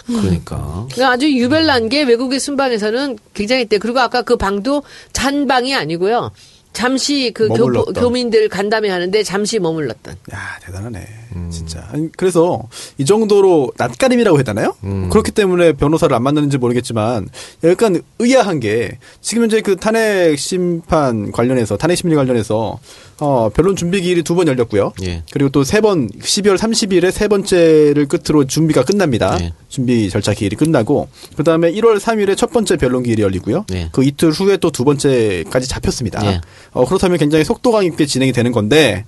[0.06, 0.86] 그러니까.
[0.92, 3.78] 그러니까 아주 유별난 게 외국의 순방에서는 굉장히 있대.
[3.78, 4.84] 그리고 아까 그 방도
[5.14, 6.32] 잔 방이 아니고요.
[6.76, 7.94] 잠시 그 교, 머물렀던.
[8.04, 10.16] 교 민들 간담회 하는데 잠시 머물렀던.
[10.34, 11.08] 야 대단하네
[11.50, 12.62] 진짜 아니, 그래서
[12.98, 14.76] 이 정도로 낯가림이라고 했잖아요
[15.10, 17.28] 그렇기 때문에 변호사를 안 만나는지 모르겠지만
[17.64, 22.80] 약간 의아한 게 지금 현재 그 탄핵 심판 관련해서 탄핵 심리 관련해서
[23.20, 25.24] 어 변론 준비 기일이 두 번 열렸고요 예.
[25.32, 29.54] 그리고 또 세 번 12월 30일에 세 번째를 끝으로 준비가 끝납니다 예.
[29.70, 31.08] 준비 절차 기일이 끝나고
[31.38, 33.90] 그다음에 1월 3일에 첫 번째 변론 기일이 열리고요 예.
[33.94, 36.42] 그 이틀 후에 또 두 번째까지 잡혔습니다 예.
[36.72, 39.06] 어, 그렇다면 굉장히 속도감 있게 진행이 되는 건데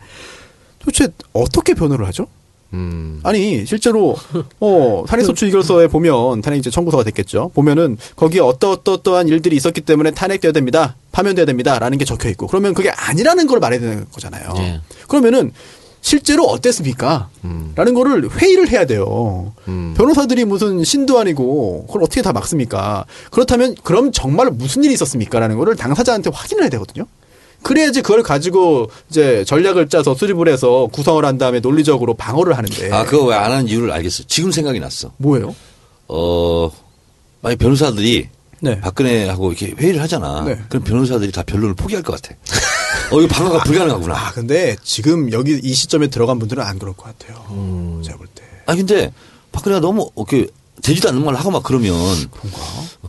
[0.80, 2.28] 도대체 어떻게 변호를 하죠?
[2.74, 3.20] 음.
[3.24, 4.16] 아니 실제로
[4.60, 7.52] 어 탄핵소추 이결서에 보면 탄핵 이제 청구서가 됐겠죠.
[7.54, 10.96] 보면은 거기에 어떠 어떠 어떠한 일들이 있었기 때문에 탄핵돼야 됩니다.
[11.12, 14.54] 파면돼야 됩니다라는 게 적혀 있고 그러면 그게 아니라는 걸 말해야 되는 거잖아요.
[14.58, 14.82] 예.
[15.08, 15.52] 그러면은
[16.02, 17.30] 실제로 어땠습니까?
[17.76, 19.54] 라는 거를 회의를 해야 돼요.
[19.98, 23.06] 변호사들이 무슨 신도 아니고 그걸 어떻게 다 막습니까?
[23.32, 25.40] 그렇다면 그럼 정말 무슨 일이 있었습니까?
[25.40, 27.06] 라는 거를 당사자한테 확인을 해야 되거든요.
[27.64, 32.92] 그래야지 그걸 가지고 이제 전략을 짜서 수립을 해서 구성을 한 다음에 논리적으로 방어를 하는데.
[32.92, 34.24] 아, 그거 왜 안 하는 이유를 알겠어.
[34.28, 35.12] 지금 생각이 났어.
[35.18, 35.56] 뭐예요?
[36.08, 36.72] 어,
[37.42, 38.30] 만약 변호사들이
[38.60, 38.80] 네.
[38.82, 40.44] 박근혜하고 이렇게 회의를 하잖아.
[40.44, 40.58] 네.
[40.70, 42.36] 그럼 변호사들이 다 변론을 포기할 것 같아.
[43.12, 44.16] 어, 이거 방어가 불가능하구나.
[44.16, 47.44] 아, 근데 지금 여기 이 시점에 들어간 분들은 안 그럴 것 같아요.
[47.52, 48.02] 음.
[48.04, 48.44] 제가 볼 때.
[48.66, 49.12] 아 근데
[49.52, 50.48] 박근혜가 너무 이렇게
[50.82, 51.96] 되지도 않는 말 하고 막 그러면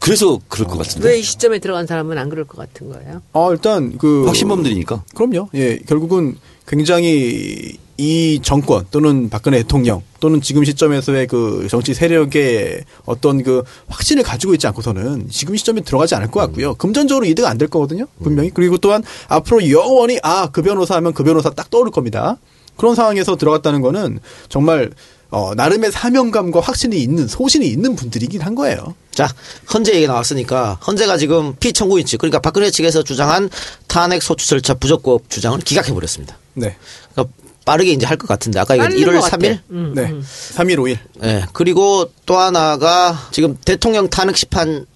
[0.01, 1.09] 그래서 그럴 것 같은데.
[1.09, 3.23] 왜 이 시점에 들어간 사람은 안 그럴 것 같은 거예요?
[3.33, 5.05] 아, 일단 그 확신범들이니까.
[5.15, 5.49] 그럼요.
[5.55, 13.43] 예, 결국은 굉장히 이 정권 또는 박근혜 대통령 또는 지금 시점에서의 그 정치 세력의 어떤
[13.43, 16.75] 그 확신을 가지고 있지 않고서는 지금 시점에 들어가지 않을 것 같고요.
[16.75, 18.07] 금전적으로 이득 안 될 거거든요.
[18.23, 18.51] 분명히.
[18.51, 22.37] 그리고 또한 앞으로 영원히 아, 그 변호사 하면 그 변호사 딱 떠오를 겁니다.
[22.77, 24.93] 그런 상황에서 들어갔다는 거는 정말
[25.31, 28.95] 어, 나름의 사명감과 확신이 있는 소신이 있는 분들이긴 한 거예요.
[29.13, 29.29] 자,
[29.73, 33.51] 헌재 얘기 나왔으니까 헌재가 지금 피청구인치 그러니까 박근혜 측에서 주장한
[33.89, 36.39] 탄핵 소추 절차 부적법 주장을 기각해 버렸습니다.
[36.55, 36.77] 네.
[37.13, 37.35] 그러니까
[37.67, 39.37] 빠르게 이제 할 것 같은데 아까 얘기한 빠른 1월 것 같아.
[39.37, 40.03] 3일 음, 네.
[40.05, 40.25] 음.
[40.55, 40.99] 3일 5일.
[41.25, 41.45] 예.
[41.53, 44.87] 그리고 또 하나가 지금 대통령 탄핵 심판에서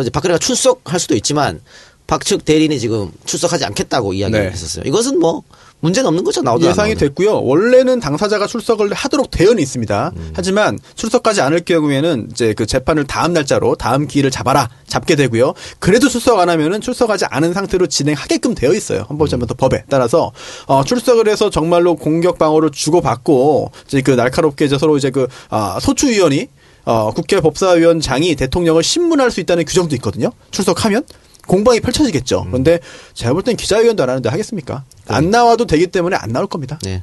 [0.00, 1.60] 이제 박근혜가 출석할 수도 있지만
[2.06, 4.50] 박측 대리인이 지금 출석하지 않겠다고 이야기를 네.
[4.50, 4.84] 했었어요.
[4.86, 5.42] 이것은 뭐
[5.84, 6.40] 문제는 없는 거죠.
[6.40, 6.94] 나오도 안 예상이.
[6.94, 7.42] 됐고요.
[7.42, 10.12] 원래는 당사자가 출석을 하도록 되어는 있습니다.
[10.16, 10.30] 음.
[10.34, 15.52] 하지만 출석하지 않을 경우에는 이제 그 재판을 다음 날짜로 다음 기일을 잡아라 잡게 되고요.
[15.80, 19.04] 그래도 출석 안 하면은 출석하지 않은 상태로 진행하게끔 되어 있어요.
[19.10, 20.32] 헌법재판소 법에 따라서
[20.66, 25.78] 어, 출석을 해서 정말로 공격 방어를 주고받고 이제 그 날카롭게 이제 서로 이제 그 아,
[25.82, 26.48] 소추위원이
[26.86, 30.30] 어, 국회 법사위원장이 대통령을 신문할 수 있다는 규정도 있거든요.
[30.50, 31.04] 출석하면
[31.46, 32.44] 공방이 펼쳐지겠죠.
[32.46, 32.80] 그런데
[33.14, 34.84] 제가 볼 땐 기자회견도 안 하는데 하겠습니까?
[35.08, 36.78] 안 나와도 되기 때문에 안 나올 겁니다.
[36.82, 37.02] 네.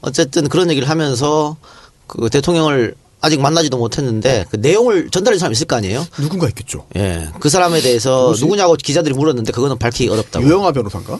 [0.00, 1.56] 어쨌든 그런 얘기를 하면서
[2.06, 6.06] 그 대통령을 아직 만나지도 못했는데 그 내용을 전달한 사람 있을 거 아니에요?
[6.18, 6.86] 누군가 있겠죠.
[6.96, 7.28] 예.
[7.40, 10.44] 그 사람에 대해서 누구냐고 기자들이 물었는데 그거는 밝히기 어렵다고.
[10.44, 11.18] 유영아 변호사인가?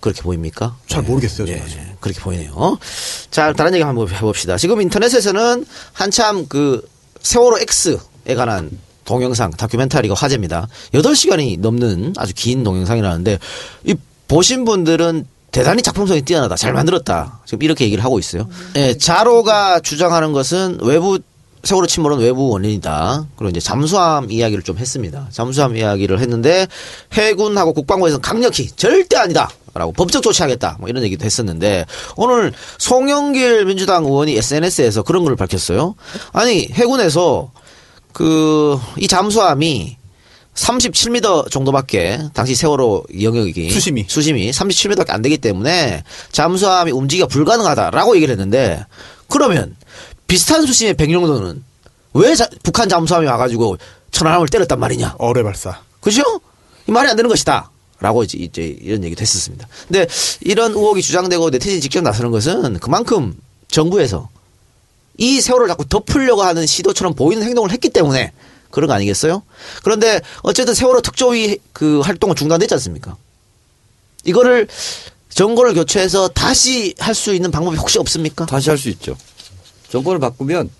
[0.00, 0.76] 그렇게 보입니까?
[0.86, 1.48] 잘 모르겠어요.
[1.48, 1.76] 예, 아직.
[1.78, 2.78] 예, 그렇게 보이네요.
[3.30, 4.56] 자, 다른 얘기 한번 해봅시다.
[4.56, 6.86] 지금 인터넷에서는 한참 그
[7.22, 8.70] 세월호 X에 관한
[9.04, 10.68] 동영상, 다큐멘터리가 화제입니다.
[10.92, 13.38] 8시간이 넘는 아주 긴 동영상이라는데,
[13.84, 13.94] 이
[14.28, 16.56] 보신 분들은 대단히 작품성이 뛰어나다.
[16.56, 17.40] 잘 만들었다.
[17.44, 18.48] 지금 이렇게 얘기를 하고 있어요.
[18.74, 21.20] 예, 자로가 주장하는 것은 외부
[21.62, 23.26] 세월호 침몰은 외부 원인이다.
[23.36, 25.28] 그리고 이제 잠수함 이야기를 좀 했습니다.
[25.30, 26.66] 잠수함 이야기를 했는데
[27.12, 29.48] 해군하고 국방부에서는 강력히 절대 아니다.
[29.74, 30.76] 라고 법적 조치하겠다.
[30.78, 31.86] 뭐 이런 얘기도 했었는데
[32.16, 35.96] 오늘 송영길 민주당 의원이 SNS에서 그런 걸 밝혔어요.
[36.32, 37.50] 아니 해군에서
[38.14, 39.98] 그 이 잠수함이
[40.54, 44.04] 37m 정도밖에 당시 세월호 영역이 수심이.
[44.08, 48.84] 수심이 37m밖에 안 되기 때문에 잠수함이 움직이기가 불가능하다라고 얘기를 했는데
[49.28, 49.76] 그러면
[50.28, 51.62] 비슷한 수심의 백령도는
[52.14, 53.78] 왜 자- 북한 잠수함이 와가지고
[54.12, 55.16] 천안함을 때렸단 말이냐?
[55.18, 55.80] 어뢰 발사.
[56.00, 56.22] 그죠?
[56.86, 57.70] 이 말이 안 되는 것이다.
[57.98, 59.66] 라고 이제, 이제 이런 얘기도 했었습니다.
[59.88, 60.06] 근데
[60.40, 63.34] 이런 의혹이 주장되고 네티즌이 직접 나서는 것은 그만큼
[63.68, 64.28] 정부에서
[65.18, 68.32] 이 세월을 자꾸 덮으려고 하는 시도처럼 보이는 행동을 했기 때문에
[68.70, 69.42] 그런 거 아니겠어요?
[69.84, 73.16] 그런데 어쨌든 세월호 특조위 그 활동은 중단됐지 않습니까?
[74.24, 74.66] 이거를
[75.28, 78.46] 정권을 교체해서 다시 할 수 있는 방법이 혹시 없습니까?
[78.46, 79.16] 다시 할 수 있죠.
[79.90, 80.70] 정권을 바꾸면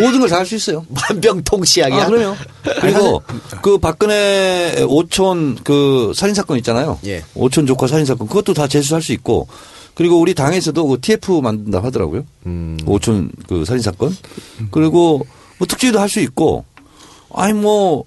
[0.00, 0.86] 모든 걸 다 할 수 있어요.
[1.08, 2.02] 만병통치약이야.
[2.04, 2.36] 아, 그래요.
[2.80, 3.22] 그리고
[3.62, 6.98] 그 박근혜 오촌 그 살인 사건 있잖아요.
[7.06, 7.24] 예.
[7.34, 9.46] 오촌 조카 살인 사건 그것도 다 재수할 수 있고
[9.94, 12.24] 그리고 우리 당에서도 그 TF 만든다 하더라고요.
[12.46, 12.78] 음.
[12.86, 14.16] 오촌 그 살인 사건.
[14.70, 15.26] 그리고
[15.58, 16.64] 뭐 특주위도 할 수 있고
[17.32, 18.04] 아니 뭐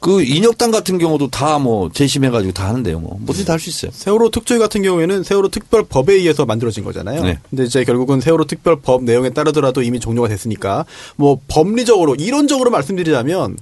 [0.00, 3.00] 그 인혁당 같은 경우도 다 뭐 재심해가지고 다 하는데요.
[3.00, 3.90] 뭐 뭐든지 다 할 수 있어요.
[3.92, 7.22] 세월호 특조위 같은 경우에는 세월호 특별법에 의해서 만들어진 거잖아요.
[7.24, 7.38] 네.
[7.50, 10.84] 근데 이제 결국은 세월호 특별법 내용에 따르더라도 이미 종료가 됐으니까
[11.16, 13.56] 뭐 법리적으로 이론적으로 말씀드리자면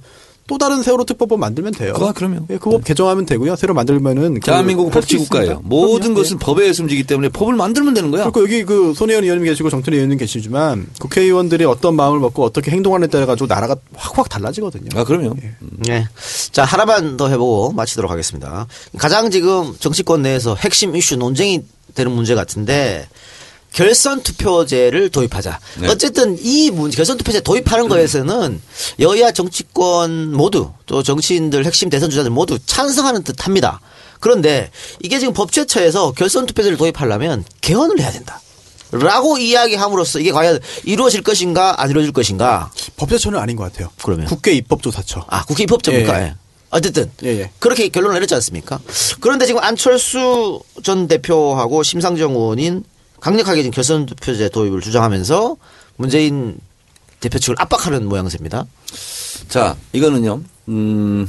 [0.47, 1.93] 또 다른 세월호 특별법 만들면 돼요.
[1.93, 2.47] 그거 그러면.
[2.49, 3.55] 예, 그법 개정하면 되고요.
[3.57, 5.61] 새로 만들면은 그 대한민국은 할수 법치국가예요.
[5.63, 6.15] 모든 그럼요.
[6.15, 8.23] 것은 법에 움직이기 때문에 법을 만들면 되는 거야.
[8.23, 13.09] 그리고 여기 그 손혜원 의원님 계시고 정태희 의원님 계시지만 국회의원들이 어떤 마음을 먹고 어떻게 행동하느냐에
[13.09, 14.89] 따라 가지고 나라가 확확 달라지거든요.
[14.95, 15.35] 아 그럼요.
[15.85, 16.07] 네.
[16.51, 18.67] 자, 하나만 더 해보고 마치도록 하겠습니다.
[18.97, 23.07] 가장 지금 정치권 내에서 핵심 이슈 논쟁이 되는 문제 같은데
[23.77, 25.59] 결선 투표제를 도입하자.
[25.81, 25.87] 네.
[25.87, 28.59] 어쨌든 이 문제, 결선 투표제 도입하는 거에서는
[28.99, 33.79] 여야 정치권 모두 또 정치인들 핵심 대선 주자들 모두 찬성하는 듯 합니다.
[34.19, 34.71] 그런데
[35.03, 38.41] 이게 지금 법제처에서 결선 투표제를 도입하려면 개헌을 해야 된다.
[38.91, 42.71] 라고 이야기함으로써 이게 과연 이루어질 것인가 안 이루어질 것인가.
[42.95, 43.91] 법제처는 아닌 것 같아요.
[44.01, 44.25] 그러면?
[44.25, 45.25] 국회 입법조사처.
[45.27, 46.19] 아, 국회 입법제입니까?
[46.19, 46.27] 예, 예.
[46.29, 46.35] 예.
[46.71, 47.51] 어쨌든 예, 예.
[47.59, 48.79] 그렇게 결론을 내렸지 않습니까?
[49.19, 52.83] 그런데 지금 안철수 전 대표하고 심상정 의원인
[53.19, 55.57] 강력하게 지금 결선 투표제 도입을 주장하면서
[55.97, 56.57] 문재인
[57.19, 58.65] 대표 측을 압박하는 모양새입니다.
[59.49, 61.27] 자, 이거는요, 음,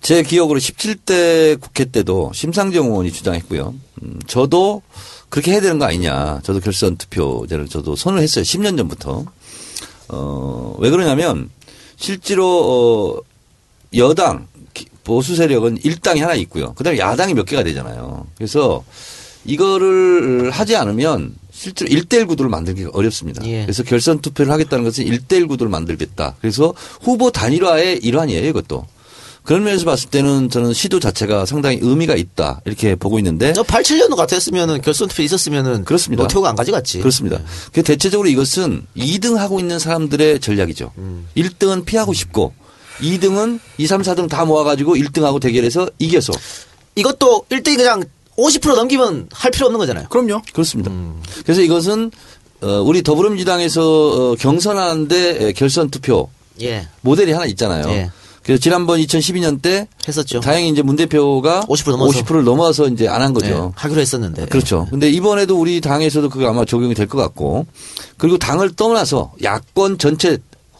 [0.00, 3.74] 제 기억으로 17대 국회 때도 심상정 의원이 주장했고요.
[4.02, 4.82] 음, 저도
[5.28, 6.40] 그렇게 해야 되는 거 아니냐.
[6.42, 8.44] 저도 결선 투표제를 저도 선을 했어요.
[8.44, 9.24] 10년 전부터.
[10.08, 11.50] 어, 왜 그러냐면
[11.96, 12.46] 실제로
[13.16, 13.22] 어,
[13.96, 16.72] 여당 기- 보수 세력은 일당이 하나 있고요.
[16.74, 18.26] 그다음에 야당이 몇 개가 되잖아요.
[18.36, 18.84] 그래서
[19.48, 23.44] 이거를 하지 않으면 실제로 1대1 구도를 만들기가 어렵습니다.
[23.46, 23.62] 예.
[23.62, 26.36] 그래서 결선 투표를 하겠다는 것은 1대1 구도를 만들겠다.
[26.40, 28.86] 그래서 후보 단일화의 일환이에요, 이것도.
[29.42, 32.60] 그런 면에서 봤을 때는 저는 시도 자체가 상당히 의미가 있다.
[32.66, 36.24] 이렇게 보고 있는데 87년도 같았으면은 결선 투표 있었으면은 그렇습니다.
[36.24, 36.98] 노태우가 안 가져갔지.
[36.98, 37.40] 그렇습니다.
[37.72, 40.92] 그 대체적으로 이것은 2등 하고 있는 사람들의 전략이죠.
[41.34, 42.52] 1등은 피하고 싶고
[43.00, 46.34] 2등은 2, 3, 4등 다 모아가지고 1등하고 대결해서 이겨서
[46.94, 48.04] 이것도 1등이 그냥
[48.38, 50.06] 50% 넘기면 할 필요 없는 거잖아요.
[50.08, 50.42] 그럼요.
[50.52, 50.90] 그렇습니다.
[51.44, 52.10] 그래서 이것은
[52.62, 53.82] 어, 우리 더불어민주당에서
[54.32, 56.28] 어, 경선하는데 결선 투표
[56.62, 56.88] 예.
[57.02, 57.88] 모델이 하나 있잖아요.
[57.90, 58.10] 예.
[58.42, 60.40] 그래서 지난번 2012년 때 했었죠.
[60.40, 62.18] 다행히 이제 문 대표가 50% 넘어서.
[62.20, 63.72] 50%를 넘어서 이제 안 한 거죠.
[63.76, 64.46] 예, 하기로 했었는데.
[64.46, 64.86] 그렇죠.
[64.90, 67.66] 근데 이번에도 우리 당에서도 그거 아마 적용이 될 것 같고
[68.16, 70.38] 그리고 당을 떠나서 야권 전체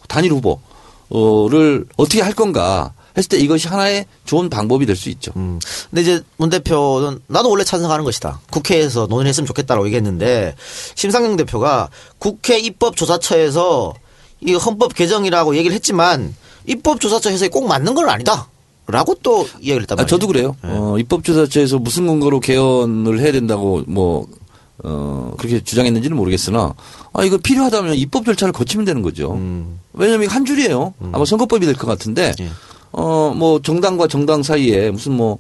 [0.09, 5.33] 단일 후보를 어떻게 할 건가 했을 때 이것이 하나의 좋은 방법이 될 수 있죠.
[5.37, 5.59] 음.
[5.91, 8.41] 근데 이제 문 대표는 나도 원래 찬성하는 것이다.
[8.51, 10.55] 국회에서 논의했으면 좋겠다라고 얘기했는데
[10.95, 13.95] 심상정 대표가 국회 입법조사처에서
[14.41, 16.35] 이 헌법 개정이라고 얘기를 했지만
[16.66, 18.49] 입법조사처 해석이 꼭 맞는 건 아니다.
[18.87, 20.07] 라고 또 이야기를 했단 아, 말이에요.
[20.07, 20.57] 저도 그래요.
[20.64, 20.69] 예.
[20.71, 24.27] 어, 입법조사처에서 무슨 근거로 개헌을 해야 된다고 뭐,
[24.83, 26.73] 어, 그렇게 주장했는지는 모르겠으나,
[27.12, 29.33] 아, 이거 필요하다면 입법 절차를 거치면 되는 거죠.
[29.35, 29.79] 음.
[29.93, 30.95] 왜냐면 이거 한 줄이에요.
[31.12, 32.49] 아마 선거법이 될 것 같은데, 예.
[32.93, 35.39] 어, 뭐, 정당과 정당 사이에 무슨 뭐,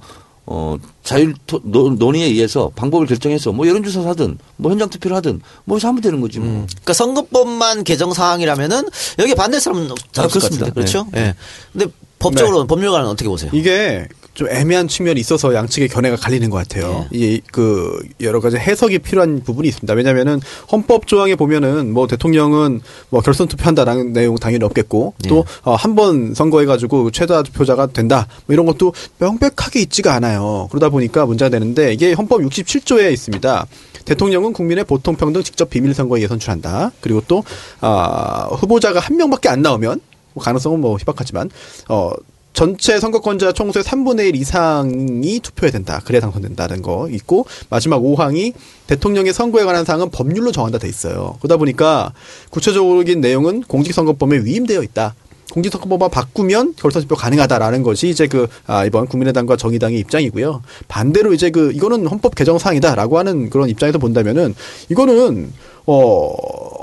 [0.50, 5.40] 어, 자율 토- 논- 논의에 의해서 방법을 결정해서 뭐 여론조사를 하든 뭐 현장 투표를 하든
[5.66, 6.48] 뭐 해서 하면 되는 거지 뭐.
[6.66, 8.88] 그러니까 선거법만 개정 사항이라면은
[9.18, 10.66] 여기 반대 사람은 잘 아, 없을 것 그렇습니다.
[10.66, 11.06] 같은데 그렇죠?
[11.16, 11.34] 예.
[11.72, 11.86] 근데
[12.18, 13.50] 법적으로 법률가는 어떻게 보세요?
[13.52, 14.08] 이게
[14.38, 17.06] 좀 애매한 측면이 있어서 양측의 견해가 갈리는 것 같아요.
[17.12, 17.18] 예.
[17.18, 19.92] 이게 그 여러 가지 해석이 필요한 부분이 있습니다.
[19.94, 22.80] 왜냐하면은 헌법 조항에 보면은 뭐 대통령은
[23.10, 25.28] 뭐 결선 투표한다라는 내용 당연히 없겠고 예.
[25.28, 30.68] 또한 번 선거해 가지고 최다 투표자가 된다 뭐 이런 것도 명백하게 있지가 않아요.
[30.70, 33.66] 그러다 보니까 문제가 되는데 이게 헌법 67조에 있습니다.
[34.04, 36.92] 대통령은 국민의 보통 평등 직접 비밀 선거에 선출한다.
[37.00, 37.42] 그리고 또
[37.80, 40.00] 아, 후보자가 한 명밖에 안 나오면
[40.34, 41.50] 뭐 가능성은 뭐 희박하지만
[41.88, 42.12] 어
[42.52, 46.00] 전체 선거권자 총수의 3분의 1 이상이 투표해야 된다.
[46.04, 48.52] 그래야 당선된다는 거 있고 마지막 5항이
[48.86, 51.36] 대통령의 선거에 관한 사항은 법률로 정한다 돼 있어요.
[51.40, 52.12] 그러다 보니까
[52.50, 55.14] 구체적인 내용은 공직선거법에 위임되어 있다.
[55.52, 60.62] 공직선거법만 바꾸면 결선 투표 가능하다라는 것이 이제 그 아, 이번 국민의당과 정의당의 입장이고요.
[60.88, 64.54] 반대로 이제 그 이거는 헌법 개정 사항이다라고 하는 그런 입장에서 본다면은
[64.90, 65.52] 이거는
[65.86, 66.34] 어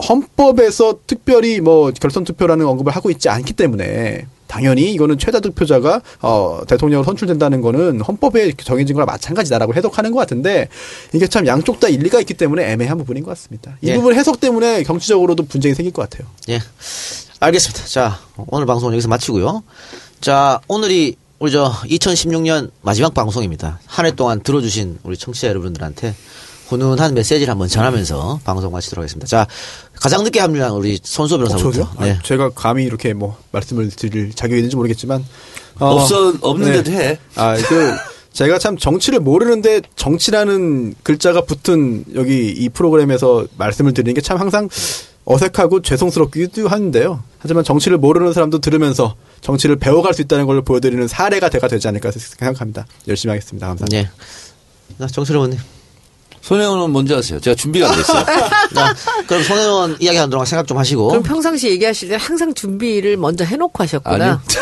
[0.09, 6.61] 헌법에서 특별히 뭐 결선 투표라는 언급을 하고 있지 않기 때문에 당연히 이거는 최다 득표자가 어
[6.67, 10.69] 대통령으로 선출된다는 거는 헌법에 정해진 거랑 마찬가지다라고 해석하는 것 같은데
[11.13, 13.77] 이게 참 양쪽 다 일리가 있기 때문에 애매한 부분인 것 같습니다.
[13.81, 13.95] 이 예.
[13.95, 16.27] 부분 해석 때문에 정치적으로도 분쟁이 생길 것 같아요.
[16.49, 16.59] 예.
[17.39, 17.85] 알겠습니다.
[17.85, 19.63] 자, 오늘 방송 은 여기서 마치고요.
[20.21, 23.79] 자, 오늘이 우리 저 2016년 마지막 방송입니다.
[23.85, 26.15] 한 해 동안 들어주신 우리 청취자 여러분들한테
[26.67, 29.27] 훈훈한 메시지를 한번 전하면서 방송 마치도록 하겠습니다.
[29.27, 29.47] 자,
[29.93, 31.71] 가장 늦게 합류한 우리 손수 변호사부터.
[31.71, 31.89] 저도요?
[32.01, 32.11] 네.
[32.13, 35.23] 아, 제가 감히 이렇게 뭐 말씀을 드릴 자격이 있는지 모르겠지만
[35.79, 36.97] 어, 없어 없는데도 네.
[36.97, 37.19] 해.
[37.35, 37.93] 아, 그
[38.33, 44.67] 제가 참 정치를 모르는데 정치라는 글자가 붙은 여기 이 프로그램에서 말씀을 드리는 게 참 항상
[45.27, 47.23] 어색하고 죄송스럽기도 하는데요.
[47.39, 52.11] 하지만 정치를 모르는 사람도 들으면서 정치를 배워갈 수 있다는 걸 보여드리는 사례가 대가 되지 않을까
[52.11, 52.85] 생각합니다.
[53.07, 53.67] 열심히 하겠습니다.
[53.67, 53.97] 감사합니다.
[53.97, 54.09] 예.
[54.99, 55.57] 자, 정철의원님.
[56.45, 57.39] 손혜원은 뭔지 아세요?
[57.39, 58.23] 제가 준비가 안 됐어요.
[58.75, 61.07] 자, 그럼 손혜원 이야기 하는 동안 생각 좀 하시고.
[61.07, 64.43] 그럼 평상시 얘기하실 때 항상 준비를 먼저 해놓고 하셨구나.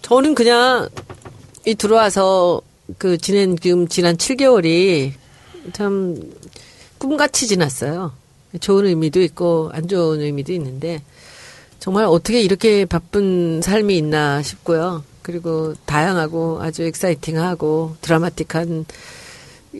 [0.00, 0.88] 저는 그냥
[1.66, 2.62] 이 들어와서
[2.96, 5.12] 그 지난 지금 지난 7개월이
[5.74, 6.16] 참
[6.96, 8.12] 꿈같이 지났어요.
[8.60, 11.02] 좋은 의미도 있고 안 좋은 의미도 있는데
[11.78, 15.04] 정말 어떻게 이렇게 바쁜 삶이 있나 싶고요.
[15.20, 18.86] 그리고 다양하고 아주 엑사이팅하고 드라마틱한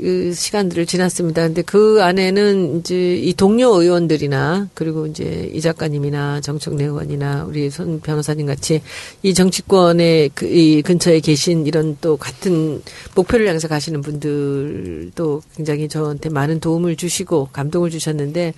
[0.01, 1.43] 그 시간들을 지났습니다.
[1.47, 8.01] 근데 그 안에는 이제 이 동료 의원들이나 그리고 이제 이 작가님이나 정청래 의원이나 우리 손
[8.01, 8.83] 변호사님 같이
[9.23, 12.83] 이 정치권의 그 이 근처에 계신 이런 또 같은
[13.15, 18.55] 목표를 향해서 가시는 분들도 굉장히 저한테 많은 도움을 주시고 감동을 주셨는데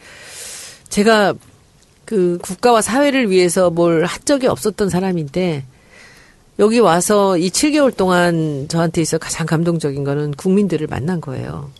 [0.89, 1.35] 제가
[2.05, 5.65] 그 국가와 사회를 위해서 뭘 한 적이 없었던 사람인데
[6.59, 11.71] 여기 와서 이 7개월 동안 저한테 있어 가장 감동적인 거는 국민들을 만난 거예요.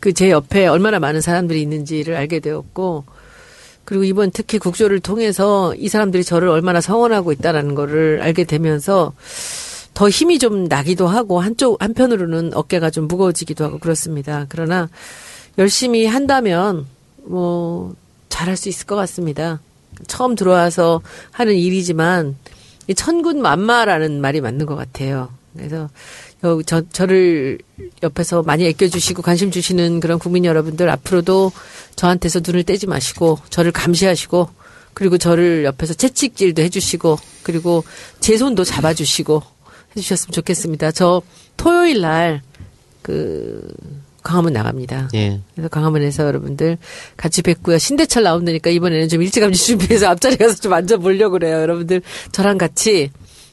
[0.00, 3.04] 그 제 옆에 얼마나 많은 사람들이 있는지를 알게 되었고,
[3.84, 9.14] 그리고 이번 특히 국조를 통해서 이 사람들이 저를 얼마나 성원하고 있다라는 거를 알게 되면서
[9.94, 14.44] 더 힘이 좀 나기도 하고 한쪽 한편으로는 어깨가 좀 무거워지기도 하고 그렇습니다.
[14.48, 14.90] 그러나
[15.56, 16.86] 열심히 한다면
[17.24, 17.94] 뭐
[18.28, 19.60] 잘할 수 있을 것 같습니다.
[20.06, 22.36] 처음 들어와서 하는 일이지만
[22.88, 25.30] 이 천군 만마라는 말이 맞는 것 같아요.
[25.56, 25.88] 그래서
[26.44, 27.58] 여- 저, 저를
[28.02, 31.50] 옆에서 많이 아껴주시고 관심 주시는 그런 국민 여러분들 앞으로도
[31.96, 34.50] 저한테서 눈을 떼지 마시고 저를 감시하시고
[34.94, 37.84] 그리고 저를 옆에서 채찍질도 해주시고 그리고
[38.20, 39.42] 제 손도 잡아주시고
[39.96, 40.92] 해주셨으면 좋겠습니다.
[40.92, 41.22] 저
[41.56, 42.42] 토요일 날
[43.02, 43.66] 그
[44.26, 45.08] 광화문 나갑니다.
[45.14, 45.40] 예.
[45.54, 46.78] 그래서 광화문에서 여러분들
[47.16, 47.78] 같이 뵙고요.
[47.78, 51.60] 신대철 나온다니까 이번에는 좀 일찌감치 준비해서 앞자리 가서 좀 앉아보려고 그래요.
[51.60, 52.02] 여러분들
[52.32, 53.10] 저랑 같이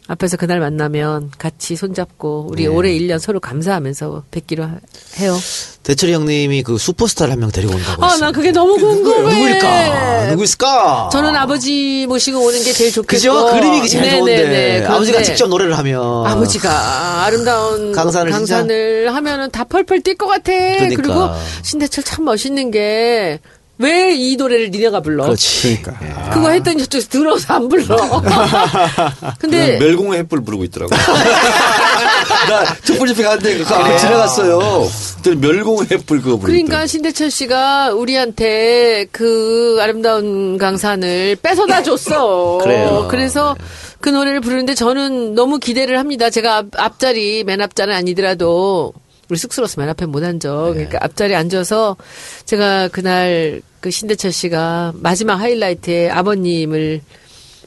[0.08, 2.68] 앞에서 그날 만나면 같이 손잡고 우리 네.
[2.68, 4.76] 올해 1년 서로 감사하면서 뵙기로 하-
[5.18, 5.38] 해요.
[5.84, 8.18] 대철이 형님이 그 슈퍼스타를 한 명 데리고 온다고 아.
[8.18, 9.34] 나 그게 너무 궁금해.
[9.34, 10.28] 누구일까?
[10.32, 11.10] 누구 있을까?
[11.12, 13.08] 저는 아버지 모시고 오는 게 제일 좋겠고.
[13.16, 13.52] 그죠?
[13.54, 14.86] 그림이 그 제일 좋은데 네네네.
[14.88, 20.52] 아버지가 그런데 직접 노래를 하면 아버지가 아름다운 강산을 강산을 하면은 다 펄펄 뛸 것 같아.
[20.52, 21.02] 그러니까.
[21.02, 21.30] 그리고
[21.64, 23.40] 신대철 참 멋있는 게
[23.84, 25.26] 왜 이 노래를 니네가 불러?
[25.26, 25.82] 그렇지.
[25.82, 26.30] 그러니까.
[26.32, 27.98] 그거 했더니 저쪽에서 들어서 안 불러.
[29.40, 30.96] 근데 멸공의 횃불 부르고 있더라고.
[32.48, 34.88] 나 촛불 집회 갔는데 그거 앞에 지나갔어요.
[35.24, 42.60] 그랬더니 멸공의 횃불 그거 부르고 그러니까 신대철 씨가 우리한테 그 아름다운 강산을 뺏어다 줬어.
[42.64, 43.08] 그래요.
[43.10, 43.56] 그래서
[44.00, 46.30] 그 노래를 부르는데 저는 너무 기대를 합니다.
[46.30, 48.94] 제가 앞, 앞자리 맨 앞자리는 아니더라도
[49.34, 50.50] 우리 쑥스러워서 맨 앞에 못 앉아.
[50.74, 51.98] 그러니까 앞자리에 앉아서
[52.46, 57.02] 제가 그날 그 신대철 씨가 마지막 하이라이트에 아버님을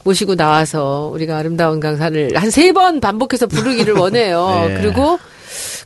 [0.05, 4.65] 모시고 나와서 우리가 아름다운 강산을 한 세 번 반복해서 부르기를 원해요.
[4.69, 4.75] 네.
[4.81, 5.19] 그리고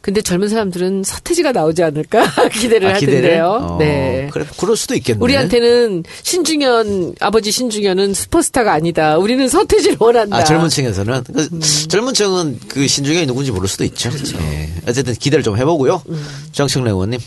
[0.02, 2.94] 근데 젊은 사람들은 서태지가 나오지 않을까 기대를 아?
[2.96, 3.46] 하던데요.
[3.46, 4.30] 어, 네.
[4.32, 5.20] 그래, 그럴 수도 있겠네.
[5.22, 9.18] 우리한테는 신중현 아버지 신중현은 슈퍼스타가 아니다.
[9.18, 10.38] 우리는 서태지를 원한다.
[10.38, 11.24] 아, 젊은 층에서는.
[11.24, 11.62] 그 음.
[11.88, 14.10] 젊은 층은 그 신중현이 누군지 모를 수도 있죠.
[14.10, 14.38] 그렇죠.
[14.40, 14.70] 예.
[14.88, 16.02] 어쨌든 기대를 좀 해보고요.
[16.10, 16.28] 음.
[16.52, 17.20] 정청래 의원님.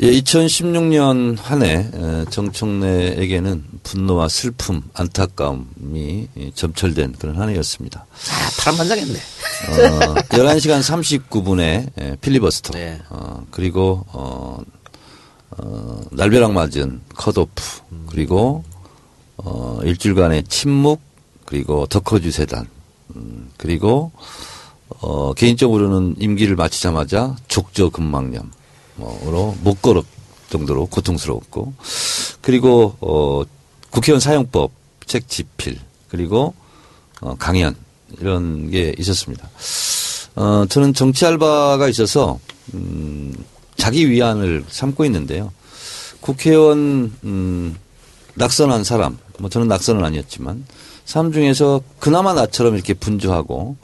[0.00, 1.90] 예, 2016년 한 해
[2.30, 8.06] 정청래에게는 분노와 슬픔, 안타까움이 점철된 그런 한 해였습니다.
[8.30, 9.14] 아, 파란만장했네.
[9.14, 10.80] 어, 11시간
[11.28, 12.72] 39분에 필리버스터.
[12.72, 13.00] 네.
[13.10, 14.58] 어, 그리고 어,
[15.50, 17.62] 어, 날벼락 맞은 컷오프.
[18.08, 18.64] 그리고
[19.36, 21.00] 어, 일주일간의 침묵.
[21.44, 22.66] 그리고 덕허주세단.
[23.16, 24.10] 음, 그리고
[25.00, 28.50] 어, 개인적으로는 임기를 마치자마자 족저근막염.
[29.02, 30.02] 뭐로 못 걸을
[30.50, 31.72] 정도로 고통스러웠고
[32.40, 33.42] 그리고 어
[33.90, 34.70] 국회의원 사용법
[35.06, 35.78] 책 집필
[36.08, 36.54] 그리고
[37.20, 37.74] 어 강연
[38.20, 39.48] 이런 게 있었습니다.
[40.36, 42.38] 어 저는 정치 알바가 있어서
[42.74, 43.34] 음
[43.76, 45.52] 자기 위안을 삼고 있는데요.
[46.20, 47.76] 국회의원 음
[48.34, 50.64] 낙선한 사람 뭐 저는 낙선은 아니었지만
[51.04, 53.76] 사람 중에서 그나마 나처럼 이렇게 분주하고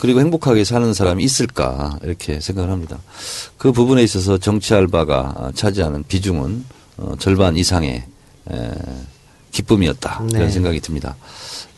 [0.00, 2.98] 그리고 행복하게 사는 사람이 있을까 이렇게 생각을 합니다.
[3.56, 6.64] 그 부분에 있어서 정치 알바가 차지하는 비중은
[6.98, 8.04] 어, 절반 이상의
[8.50, 8.70] 에,
[9.52, 10.38] 기쁨이었다 네.
[10.38, 11.16] 이런 생각이 듭니다.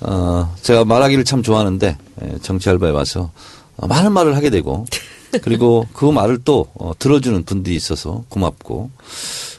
[0.00, 3.30] 어, 제가 말하기를 참 좋아하는데 에, 정치 알바에 와서
[3.76, 4.86] 어, 많은 말을 하게 되고
[5.42, 8.90] 그리고 그 말을 또 어, 들어주는 분들이 있어서 고맙고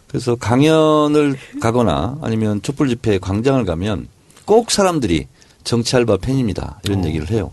[0.07, 4.07] 그래서 강연을 가거나 아니면 촛불 집회 광장을 가면
[4.45, 5.27] 꼭 사람들이
[5.63, 7.51] 정치 알바 팬입니다 이런 얘기를 해요.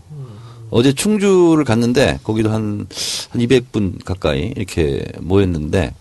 [0.69, 2.87] 어제 충주를 갔는데 거기도 한,
[3.29, 5.93] 한 200분 가까이 이렇게 모였는데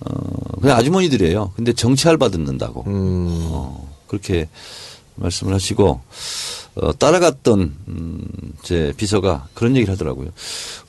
[0.00, 1.52] 어, 그냥 아주머니들이에요.
[1.56, 2.84] 근데 정치 알바 듣는다고.
[2.86, 4.48] 어, 그렇게
[5.16, 6.00] 말씀을 하시고
[6.76, 8.24] 어, 따라갔던 음,
[8.62, 10.30] 제 비서가 그런 얘기를 하더라고요.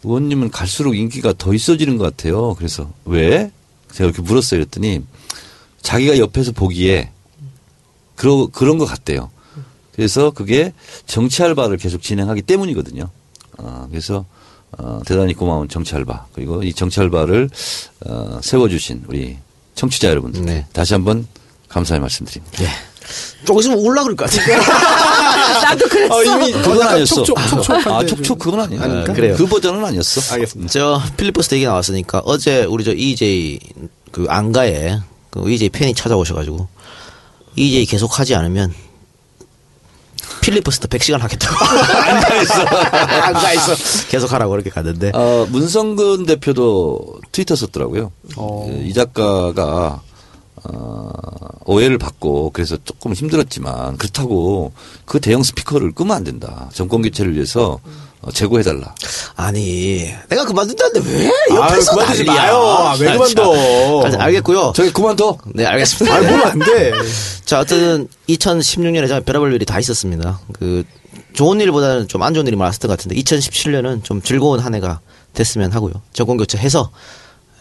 [0.03, 2.53] 의원님은 갈수록 인기가 더 있어지는 것 같아요.
[2.55, 3.51] 그래서 왜?
[3.91, 4.59] 제가 이렇게 물었어요.
[4.59, 5.03] 그랬더니
[5.81, 7.11] 자기가 옆에서 보기에
[8.15, 9.31] 그러, 그런 것 같대요.
[9.99, 10.71] 그래서 그게
[11.07, 13.09] 정치 알바를 계속 진행하기 때문이거든요.
[13.57, 14.23] 어, 그래서
[14.77, 17.49] 어, 대단히 고마운 정치 알바 그리고 이 정치 알바를
[18.05, 19.35] 어, 세워주신 우리
[19.75, 20.65] 청취자 여러분들 네.
[20.71, 21.27] 다시 한번
[21.67, 22.63] 감사의 말씀드립니다.
[23.43, 24.57] 조금 있으면 올라 그럴 것 같아요.
[25.63, 26.15] 나도 그랬어.
[26.15, 27.15] 어, 이미 그건 아니었어.
[27.15, 28.81] 촉촉, 촉촉한데 아, 촉촉 그건 아니에요.
[28.81, 29.11] 아닙니까?
[29.11, 29.35] 그래요.
[29.35, 30.33] 그 버전은 아니었어.
[30.33, 30.71] 알겠습니다.
[30.71, 33.59] 저 필리버스터 얘기 나왔으니까 어제 우리 저 EJ
[34.13, 34.97] 그 안가에
[35.29, 36.69] 그 EJ 팬이 찾아오셔가지고
[37.57, 38.73] EJ 계속 하지 않으면
[40.41, 42.53] 필리버스터 100시간 하겠다고 안가에서
[43.23, 48.11] 안가에서 계속 하라고 그렇게 갔는데 어, 문성근 대표도 트위터 썼더라고요.
[48.35, 48.65] 어.
[48.69, 50.01] 그이 작가가
[50.63, 51.11] 어,
[51.65, 54.73] 오해를 받고 그래서 조금 힘들었지만 그렇다고
[55.05, 56.69] 그 대형 스피커를 끄면 안 된다.
[56.73, 58.93] 정권 교체를 위해서 어, 제고해달라.
[59.35, 62.43] 아니, 내가 그만둔다는데 왜 아유, 옆에서 그만두지 난리야?
[62.43, 62.55] 마요.
[62.57, 64.09] 아, 왜 자, 그만둬?
[64.11, 64.73] 자, 알겠고요.
[64.75, 65.37] 저기 그만둬.
[65.55, 66.15] 네, 알겠습니다.
[66.15, 66.91] 아, 뭐면 안 돼.
[67.45, 70.39] 자, 어쨌든 2016년에 정말 별의별 일이 다 있었습니다.
[70.53, 70.83] 그
[71.33, 74.99] 좋은 일보다는 좀 안 좋은 일이 많았을 것 같은데 2017년은 좀 즐거운 한 해가
[75.33, 75.93] 됐으면 하고요.
[76.11, 76.91] 정권 교체해서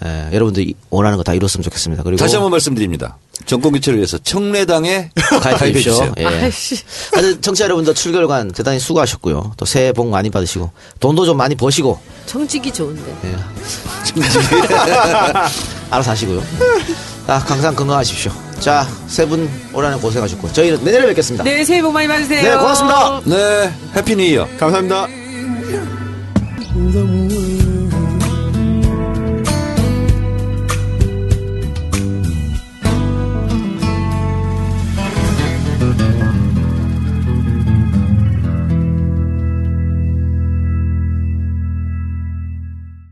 [0.04, 2.02] 에, 여러분들이 원하는 거 다 이뤘으면 좋겠습니다.
[2.04, 3.16] 그리고 다시 한번 말씀드립니다.
[3.46, 5.92] 정권 교체를 위해서 청래당에 가입해 가입해주십시오.
[5.92, 6.12] 주세요.
[6.18, 6.24] 예.
[6.24, 9.52] 하여튼 청취자 여러분들 출결관 대단히 수고하셨고요.
[9.56, 10.70] 또 새해 복 많이 받으시고
[11.00, 13.02] 돈도 좀 많이 버시고 정직이 좋은데.
[13.24, 13.36] 예.
[15.90, 16.42] 알아서 하시고요.
[17.26, 18.32] 아, 항상 건강하십시오.
[18.60, 21.44] 자, 세 분올 한해 고생하셨고 저희는 내년에 뵙겠습니다.
[21.44, 22.42] 네, 새해 복 많이 받으세요.
[22.42, 23.20] 네, 고맙습니다.
[23.24, 24.48] 네, happy new year.
[24.58, 25.06] 감사합니다.